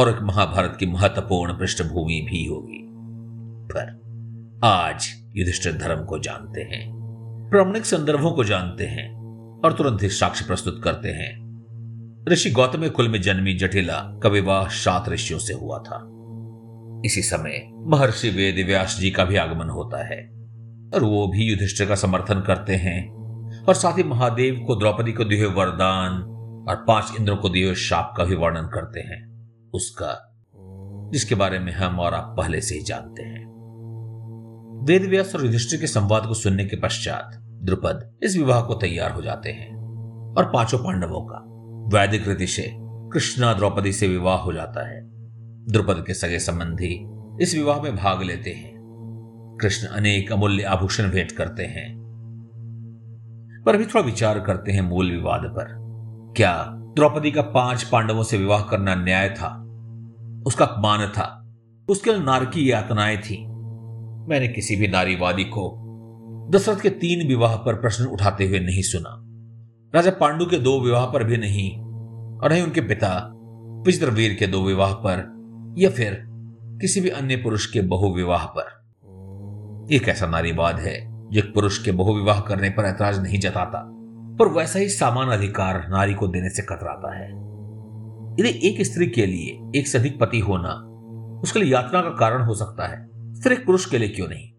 और 0.00 0.10
एक 0.10 0.22
महाभारत 0.22 0.76
की 0.80 0.86
महत्वपूर्ण 0.86 1.52
पृष्ठभूमि 1.52 2.26
भी 2.30 2.46
होगी। 2.46 2.88
पर 3.72 4.00
आज 4.64 5.08
युधिष्ठिर 5.36 5.72
धर्म 5.72 6.04
को 6.04 6.18
जानते 6.18 6.60
हैं, 6.60 6.92
प्रामाणिक 7.50 7.86
संदर्भों 7.86 8.32
को 8.32 8.44
जानते 8.44 8.84
हैं 8.84 9.17
और 9.64 9.72
तुरंत 9.72 10.02
ही 10.02 10.08
साक्ष्य 10.08 10.44
प्रस्तुत 10.44 10.80
करते 10.84 11.08
हैं। 11.08 11.48
ऋषि 12.28 12.50
गौतम 12.50 12.88
कुल 12.88 13.08
में 13.08 13.22
जन्मी 13.22 13.54
जटिला 13.54 14.20
का 14.22 14.28
विवाह 14.28 14.68
सात 14.68 15.08
ऋषियों 15.08 15.38
से 15.38 15.54
हुआ 15.54 15.78
था। 15.78 16.14
इसी 17.04 17.22
समय 17.22 17.70
महर्षि 17.74 18.30
वेद 18.30 18.66
व्यास 18.66 18.96
जी 19.00 19.10
का 19.10 19.24
भी 19.24 19.36
आगमन 19.36 19.68
होता 19.68 20.06
है 20.06 20.20
और 20.94 21.04
वो 21.04 21.26
भी 21.28 21.50
युधिष्ठिर 21.50 21.88
का 21.88 21.94
समर्थन 21.94 22.40
करते 22.40 22.76
हैं 22.76 23.08
और 23.64 23.74
साथ 23.74 23.98
ही 23.98 24.02
महादेव 24.02 24.64
को, 24.66 24.76
द्रौपदी 24.76 25.12
को 25.12 25.24
दिए 25.24 25.46
वरदान 25.46 26.12
और 26.68 26.84
पाँच 26.88 27.12
इंद्रों 27.18 27.36
को 27.36 27.48
दिए 27.48 27.74
शाप 27.74 28.14
का 28.16 28.24
भी 28.24 28.34
वर्णन 28.34 28.66
करते 28.74 29.00
हैं। 29.00 29.28
उसका, 29.74 30.34
जिसके 31.12 31.34
बारे 31.34 31.58
में 31.58 31.72
हम 31.72 32.00
और 32.00 32.14
आप 32.14 32.34
पहले 32.38 32.60
से 32.60 32.74
ही 32.74 32.82
जानते 32.82 33.22
हैं। 33.22 33.46
वेद 34.84 35.02
व्यास 35.02 35.34
और 35.34 35.44
युधिष्ठिर 35.44 35.80
के 35.80 35.86
संवाद 35.86 36.26
को 36.26 36.34
सुनने 36.34 36.64
के 36.64 36.76
पश्चात 36.76 37.44
द्रुपद 37.62 38.12
इस 38.22 38.36
विवाह 38.36 38.62
को 38.62 38.74
तैयार 38.74 39.12
हो 39.12 39.22
जाते 39.22 39.50
हैं 39.50 39.76
और 40.34 40.50
पाँचों 40.54 40.78
पांडवों 40.78 41.20
का 41.20 41.44
वैदिक 41.98 42.28
रीति 42.28 42.46
से 42.46 42.74
कृष्णा 42.80 43.52
द्रौपदी 43.52 43.92
से 43.92 44.08
विवाह 44.08 44.36
हो 44.36 44.52
जाता 44.52 44.88
है। 44.88 45.08
द्रुपद 45.66 46.04
के 46.06 46.14
सगे 46.14 46.38
संबंधी 46.38 47.08
इस 47.42 47.54
विवाह 47.54 47.80
में 47.82 47.96
भाग 47.96 48.22
लेते 48.22 48.50
हैं। 48.50 48.78
कृष्ण 49.60 49.86
अनेक 49.86 50.32
अमूल्य 50.32 50.62
आभूषण 50.62 51.10
भेंट 51.10 51.32
करते 51.32 51.62
हैं। 51.62 51.98
पर 53.66 53.76
भी 53.76 53.84
थोड़ा 53.84 54.00
विचार 54.00 54.40
करते 54.40 54.72
हैं 54.72 54.80
मूल 54.80 55.10
विवाद 55.10 55.40
पर। 55.44 55.66
क्या 56.36 56.66
द्रौपदी 56.72 57.30
का 57.30 57.42
पाँच 57.42 57.82
पांडवों 57.82 58.22
से 58.22 58.38
विवाह 58.38 58.62
करना 58.62 58.94
न्याय 58.94 59.28
था? 59.28 59.64
उसका 60.46 60.64
अपमान 60.64 61.08
था? 61.08 61.54
उसके 61.88 62.18
नारकी 62.18 62.72
यातनाएँ 62.72 63.16
थी? 63.16 63.46
मैंने 64.28 64.48
किसी 64.48 64.76
भी 64.76 64.88
नारीवादी 64.88 65.44
को 65.44 65.87
दशरथ 66.50 66.80
के 66.80 66.90
तीन 66.90 67.28
विवाह 67.28 67.56
पर 67.56 67.74
प्रश्न 67.74 68.04
उठाते 68.04 68.46
हुए 68.46 68.58
नहीं 68.58 68.82
सुना। 68.82 69.10
राजा 69.94 70.10
पांडु 70.10 70.46
के 70.46 70.58
दो 70.58 70.80
विवाह 70.80 71.06
पर 71.06 71.24
भी 71.24 71.36
नहीं, 71.36 71.78
और 72.38 72.50
नहीं 72.50 72.62
उनके 72.62 72.80
पिता 72.80 73.34
विचित्रवीर 73.86 74.34
के 74.34 74.46
दो 74.46 74.62
विवाह 74.62 74.92
पर, 74.92 75.24
या 75.78 75.90
फिर 75.90 76.24
किसी 76.80 77.00
भी 77.00 77.08
अन्य 77.08 77.36
पुरुष 77.36 77.66
के 77.66 77.80
बहु 77.80 78.14
विवाह 78.14 78.44
पर। 78.44 79.94
एक 79.94 80.08
ऐसा 80.08 80.26
नारीवाद 80.26 80.78
है, 80.78 81.28
जो 81.30 81.42
पुरुष 81.54 81.84
के 81.84 81.92
बहु 81.92 82.14
विवाह 82.14 82.40
करने 82.40 82.70
पर 82.70 82.84
ऐतराज 82.84 83.22
नहीं 83.22 83.40
जताता, 83.40 83.84
पर 84.38 84.48
वैसा 84.48 84.78
ही 84.78 84.88
सामान 84.88 85.28
अधिकार 85.28 85.86
नारी 85.88 86.14
को 86.14 86.28
देने 86.28 86.50
से 86.50 86.62
कतराता 86.62 87.16
है। 87.18 87.30
यदि 88.40 88.68
एक 88.68 88.82
स्त्री 88.82 89.06
के 89.06 89.26
लिए 89.26 89.78
एक 89.80 89.88
से 89.88 89.98
अधिक 89.98 90.20
पति 90.20 90.38
होना, 90.38 90.70
उसके 91.42 91.60
लिए 91.60 91.72
यात्रा 91.72 92.00
का 92.00 92.10
कारण 92.10 92.42
हो 92.42 92.54
सकता 92.54 92.86
है 92.86 93.06
फिर 93.42 93.52
एक 93.52 93.66
पुरुष 93.66 93.90
के 93.90 93.98
लिए 93.98 94.08
क्यों 94.08 94.28
नहीं? 94.28 94.57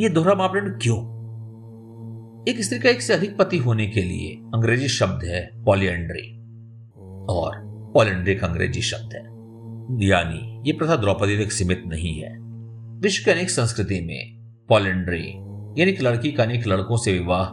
ये 0.00 0.08
दोहरा 0.08 0.34
मापदंड 0.34 0.82
क्यों? 0.82 0.98
एक 2.48 2.62
स्त्री 2.64 2.78
का 2.78 2.90
एक 2.90 3.02
से 3.02 3.12
अधिक 3.14 3.36
पति 3.38 3.58
होने 3.58 3.86
के 3.86 4.02
लिए 4.02 4.34
अंग्रेज़ी 4.54 4.88
शब्द 4.88 5.24
है 5.24 5.64
पॉलियंड्री 5.64 6.36
और 7.28 7.52
पॉलियंड्री 7.94 8.34
का 8.34 8.46
अंग्रेज़ी 8.46 8.82
शब्द 8.82 9.12
है। 9.12 9.22
यानी 10.08 10.62
ये 10.66 10.72
प्रथा 10.72 10.96
द्रौपदी 10.96 11.44
तक 11.44 11.52
सीमित 11.52 11.82
नहीं 11.86 12.20
है। 12.20 12.38
विश्व 13.00 13.24
की 13.24 13.30
अनेक 13.30 13.50
संस्कृति 13.50 14.00
में 14.00 14.52
पॉलियंड्री 14.68 15.28
यानी 15.80 15.90
एक 15.90 16.02
लड़की 16.02 16.32
का 16.32 16.42
अनेक 16.42 16.66
लड़कों 16.66 16.96
से 16.96 17.12
विवाह 17.12 17.44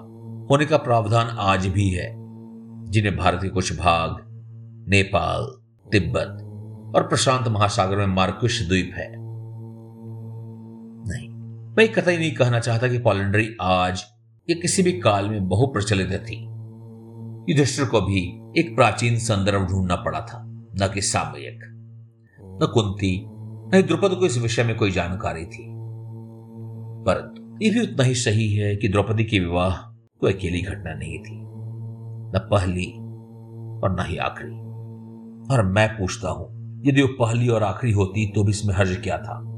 होने 0.46 0.66
का 0.66 0.78
प्रावधान 0.78 1.36
आज 1.40 1.68
भी 1.68 1.90
है, 1.90 2.10
जिन्हें 2.92 3.18
भारत 3.18 3.40
के 3.42 3.50
कुछ 3.50 3.80
भाग, 3.80 4.16
नेपाल, 4.90 5.62
तिब्बत 5.92 6.42
और 6.96 7.04
प्रशांत 7.04 7.48
महासागर 7.48 7.98
में 7.98 8.16
मार्कुश 8.16 8.68
द्वीप 8.68 8.92
है। 8.96 9.25
मैं 11.78 11.92
कतई 11.92 12.18
नहीं 12.18 12.32
कहना 12.32 12.60
चाहता 12.60 12.88
कि 12.88 13.00
पॉलेंड्री 13.00 13.56
आज 13.62 14.04
या 14.50 14.56
किसी 14.62 14.84
भी 14.84 14.92
काल 14.92 15.30
में 15.30 15.48
बहु 15.48 15.68
प्रचलित 15.68 16.08
थी। 16.08 16.44
युधिष्ठिर 17.52 17.86
को 17.86 18.02
भी 18.02 18.42
एक 18.60 18.76
प्राचीन 18.76 19.18
संदर्भ 19.18 19.68
ढूंढना 19.68 19.96
पड़ा 19.96 20.22
था, 20.22 20.44
न 20.82 20.90
कि 20.94 21.02
सामयिक। 21.02 21.60
न 22.42 22.60
कुंती, 22.74 23.26
न 23.30 23.84
द्रुपद 23.88 24.10
को 24.10 24.26
इस 24.26 24.38
विषय 24.38 24.64
में 24.64 24.76
कोई 24.76 24.92
जानकारी 24.92 25.46
थी। 25.46 25.66
परंतु 27.06 27.60
यह 27.62 27.74
भी 27.74 27.82
उतना 27.82 28.04
ही 28.04 28.16
सही 28.16 28.54
है 28.54 28.76
कि 28.76 28.88
द्रौपदी 28.88 29.24
के 29.24 29.40
विवाह 29.40 29.78
कोई 30.20 30.34
अकेली 30.34 30.62
घटना 30.62 30.94
नहीं 30.94 31.20
थी। 31.20 31.42
न 32.36 32.48
पहली 32.52 32.92
और 33.82 33.96
न 34.00 34.06
ही 34.06 34.18
आखिरी। 34.18 34.56
और 35.56 35.66
मैं 35.66 35.98
पूछता 35.98 36.30
हूँ, 36.30 36.48
यदि 36.86 37.02
वो 37.02 37.26
पहली 37.26 37.48
और 37.48 37.64
आखिरी 37.64 37.94
होती 37.94 38.32
तो 38.32 38.44
भी 38.44 38.52
इसमें 38.52 38.76
हर्ज 38.76 39.02
क्या 39.04 39.18
था? 39.18 39.52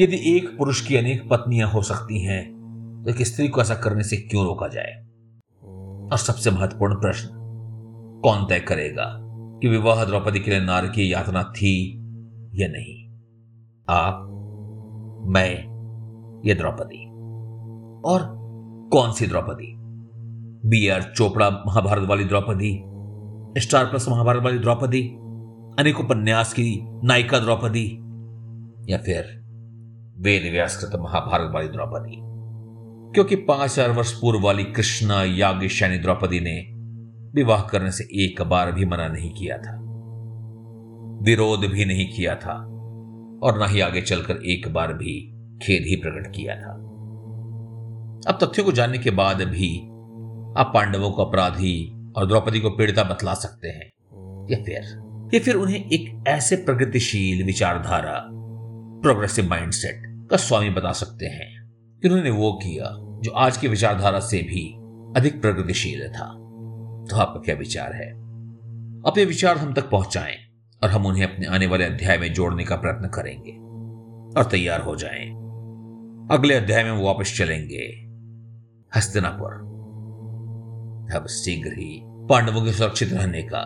यदि 0.00 0.36
एक 0.36 0.58
पुरुष 0.58 0.86
की 0.86 0.96
अनेक 0.96 1.30
पत्नियाँ 1.30 1.68
हो 1.68 1.82
सकती 1.82 2.22
हैं 2.22 2.62
तो 3.04 3.10
एक 3.10 3.22
स्त्री 3.22 3.48
को 3.48 3.60
ऐसा 3.60 3.74
करने 3.74 4.02
से 4.02 4.16
क्यों 4.16 4.44
रोका 4.44 4.68
जाए? 4.68 5.06
और 6.12 6.18
सबसे 6.18 6.50
महत्वपूर्ण 6.50 6.94
प्रश्न, 6.94 7.28
कौन 8.24 8.46
तय 8.46 8.60
करेगा 8.60 9.18
कि 9.62 9.68
विवाह 9.68 10.04
द्रौपदी 10.04 10.40
के 10.40 10.50
लिए 10.50 10.60
नार 10.60 10.86
की 10.86 11.12
यातना 11.12 11.42
थी 11.42 11.96
या 12.54 12.68
नहीं? 12.68 13.18
आप, 13.88 14.28
मैं, 15.26 15.54
ये 16.46 16.54
द्रौपदी? 16.54 17.06
और 18.10 18.20
कौन 18.92 19.12
सी 19.12 19.26
द्रौपदी? 19.26 19.74
बी 20.68 20.88
आर 20.88 21.02
चोपड़ा 21.02 21.50
महाभारत 21.50 22.08
वाली 22.08 22.24
द्रौपदी? 22.24 22.82
स्टार 23.60 23.84
प्लस 23.84 24.08
महाभारत 24.08 24.42
वाली 24.42 24.58
द्रौपदी? 24.58 25.08
अनेक 25.78 26.00
उपन्यास 26.00 26.52
की 26.52 26.80
नायिका 27.04 27.38
द्रौपदी? 27.38 27.98
या 28.92 28.98
फिर 28.98 29.41
वेद 30.22 30.52
व्यासकृत 30.52 31.00
महाभारत 31.00 31.50
वाली 31.54 31.68
द्रौपदी। 31.68 32.18
क्योंकि 33.14 33.36
पाँच 33.36 33.70
हज़ार 33.70 33.90
वर्ष 33.90 34.12
पूर्व 34.12 34.40
वाली 34.40 34.64
कृष्णा 34.64 35.22
याज्ञ 35.24 35.98
द्रौपदी 35.98 36.40
ने 36.40 36.54
विवाह 37.34 37.62
करने 37.62 37.92
से 37.92 38.04
एक 38.24 38.42
बार 38.42 38.72
भी 38.72 38.84
मना 38.84 39.08
नहीं 39.08 39.32
किया 39.34 39.56
था। 39.58 39.72
विरोध 41.22 41.60
भी 41.60 41.84
नहीं 41.84 42.06
किया 42.12 42.34
था 42.34 42.54
और 43.42 43.58
ना 43.58 43.66
ही 43.66 43.80
आगे 43.80 44.00
चलकर 44.00 44.36
एक 44.46 44.72
बार 44.72 44.92
भी 44.92 45.14
खेद 45.62 45.82
ही 45.82 45.96
प्रकट 45.96 46.34
किया 46.34 46.54
था। 46.54 46.72
अब 48.28 48.38
तथ्यों 48.42 48.64
को 48.64 48.72
जानने 48.72 48.98
के 48.98 49.10
बाद 49.10 49.42
भी 49.42 49.78
आप 50.56 50.70
पांडवों 50.74 51.10
को 51.10 51.24
अपराधी 51.24 51.76
और 52.16 52.26
द्रौपदी 52.26 52.60
को 52.60 52.70
पीड़िता 52.70 53.04
बतला 53.04 53.34
सकते 53.34 53.68
हैं। 53.68 53.90
या 54.50 54.62
फिर 54.62 55.30
या 55.34 55.40
फिर 55.40 55.54
उन्हें 55.54 55.90
एक 55.90 56.24
ऐसे 56.28 56.56
प्रगतिशील 56.56 57.44
विचारधारा 57.46 58.18
प्रोग्रेसिव 59.02 59.48
माइंडसेट 59.50 60.11
का 60.32 60.38
स्वामी 60.38 60.70
बता 60.70 60.92
सकते 60.92 61.26
हैं 61.26 61.72
कि 62.02 62.08
उन्होंने 62.08 62.30
वो 62.30 62.52
किया 62.52 62.84
जो 62.94 63.30
आज 63.30 63.56
की 63.56 63.68
विचारधारा 63.68 64.20
से 64.20 64.38
भी 64.38 64.74
अधिक 65.20 65.40
प्रगतिशील 65.40 66.08
था। 66.08 66.26
तो 67.10 67.16
आपका 67.16 67.40
क्या 67.40 67.54
विचार 67.54 67.92
है? 67.92 68.12
अपने 69.02 69.24
विचार 69.24 69.58
हम 69.58 69.74
तक 69.74 69.90
पहुंचाएँ 69.90 70.36
और 70.82 70.90
हम 70.90 71.06
उन्हें 71.06 71.24
अपने 71.24 71.46
आने 71.46 71.66
वाले 71.66 71.84
अध्याय 71.84 72.18
में 72.18 72.34
जोड़ने 72.34 72.64
का 72.64 72.76
प्रयत्न 72.76 73.08
करेंगे 73.08 73.50
और 74.40 74.48
तैयार 74.50 74.80
हो 74.80 74.96
जाएँ। 74.96 75.30
अगले 76.38 76.54
अध्याय 76.54 76.84
में 76.84 77.04
वापस 77.04 77.38
चलेंगे। 77.38 77.84
हस्तिनापुर। 78.98 79.52
अब 81.16 81.26
शीघ्र 81.26 81.72
ही 81.72 82.02
पांडवों 82.04 82.64
के 82.64 82.72
सुरक्षित 82.72 83.12
रहने 83.12 83.42
का 83.42 83.60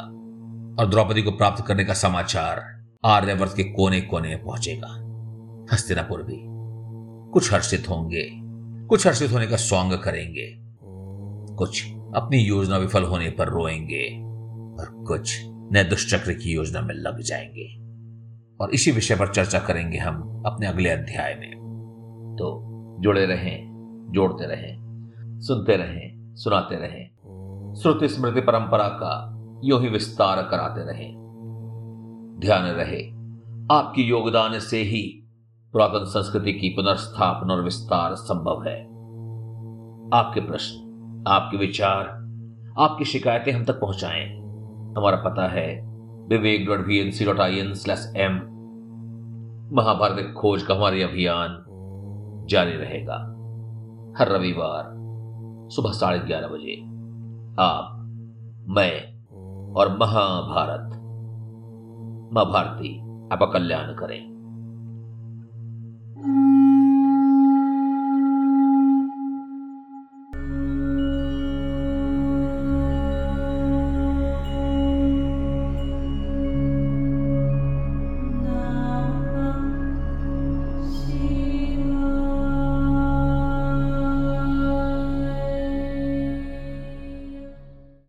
और 0.83 0.91
द्रौपदी 0.91 1.23
को 1.23 1.31
प्राप्त 1.31 1.67
करने 1.67 1.85
का 1.85 1.95
समाचार 1.95 2.87
आर्यवर्त 3.05 3.57
के 3.57 3.65
कोने 3.65 4.01
कोने 4.01 4.37
पहुंचेगा। 4.37 5.07
हस्तिनापुर 5.73 6.23
भी। 6.23 6.56
कुछ 7.33 7.53
हर्षित 7.53 7.89
होंगे, 7.89 8.31
कुछ 8.87 9.07
हर्षित 9.07 9.33
होने 9.33 9.47
का 9.47 9.57
सॉन्ग 9.57 9.93
करेंगे। 9.93 10.57
कुछ 11.57 11.93
अपनी 12.15 12.39
योजना 12.39 12.77
विफल 12.77 13.03
होने 13.03 13.31
पर 13.31 13.49
रोएँगे 13.49 14.23
और 14.79 15.05
कुछ 15.07 15.43
नए 15.73 15.85
दुष्चक्र 15.85 16.33
की 16.33 16.53
योजना 16.53 16.81
में 16.81 16.95
लग 16.95 17.21
जाएँगे। 17.21 17.87
और 18.61 18.71
इसी 18.71 18.91
विषय 18.91 19.17
पर 19.17 19.33
चर्चा 19.33 19.59
करेंगे 19.59 19.99
हम 19.99 20.43
अपने 20.47 20.67
अगले 20.67 20.91
अध्याय 20.91 21.35
में। 21.35 21.57
तो 22.39 22.63
जुड़े 23.01 23.27
रहें, 23.27 23.67
जोड़ते 24.11 24.47
रहें, 24.47 24.77
सुनते 25.41 25.77
रहें, 25.77 26.35
सुनाते 26.35 26.75
रहें, 26.75 27.11
श्रुति 27.83 28.09
स्मृति 28.09 28.41
परंपरा 28.41 28.89
का 28.89 29.33
यो 29.65 29.79
ही 29.79 29.89
विस्तार 29.89 30.43
कराते 30.43 30.93
रहें। 30.93 31.15
ध्यान 32.39 32.65
रहे, 32.65 33.11
आपकी 33.77 34.03
योगदान 34.03 34.59
से 34.59 34.83
ही 34.83 35.26
पुरातन 35.77 36.05
संस्कृति 36.05 36.53
की 36.53 36.69
पुनर्स्थापना 36.69 37.55
और 37.55 37.63
विस्तार 37.63 38.15
संभव 38.15 38.65
है। 38.65 38.85
आपके 40.13 40.41
प्रश्न, 40.41 41.25
आपके 41.29 41.57
विचार, 41.57 42.05
आपकी 42.79 43.05
शिकायतें 43.05 43.53
हम 43.53 43.65
तक 43.65 43.81
पहुंचाएँ। 43.81 44.39
हमारा 44.99 45.17
पता 45.17 45.49
है, 45.49 45.87
Vivek 46.29 46.67
dot 46.67 46.87
V 46.87 46.99
N 46.99 47.11
C 47.11 47.25
dot 47.25 47.41
I 47.41 47.59
N 47.59 47.75
slash 47.75 48.13
M 48.17 48.33
Mahabharat 49.73 50.35
खोज 50.39 50.63
का 50.63 50.75
हमारे 50.75 51.03
अभियान 51.03 51.65
जारी 52.51 52.73
रहेगा। 52.73 53.17
हर 54.19 54.29
रविवार 54.29 54.85
सुबह 55.71 55.93
साढ़े 55.93 56.19
ग्यारह 56.19 56.49
बजे, 56.49 56.77
आप, 57.63 57.93
मैं 58.69 59.25
और 59.75 59.99
महाभारत 59.99 60.89
माँ 62.33 62.45
भारती 62.45 63.01
आपका 63.33 63.47
कल्याण 63.47 63.95
करें। 63.95 64.36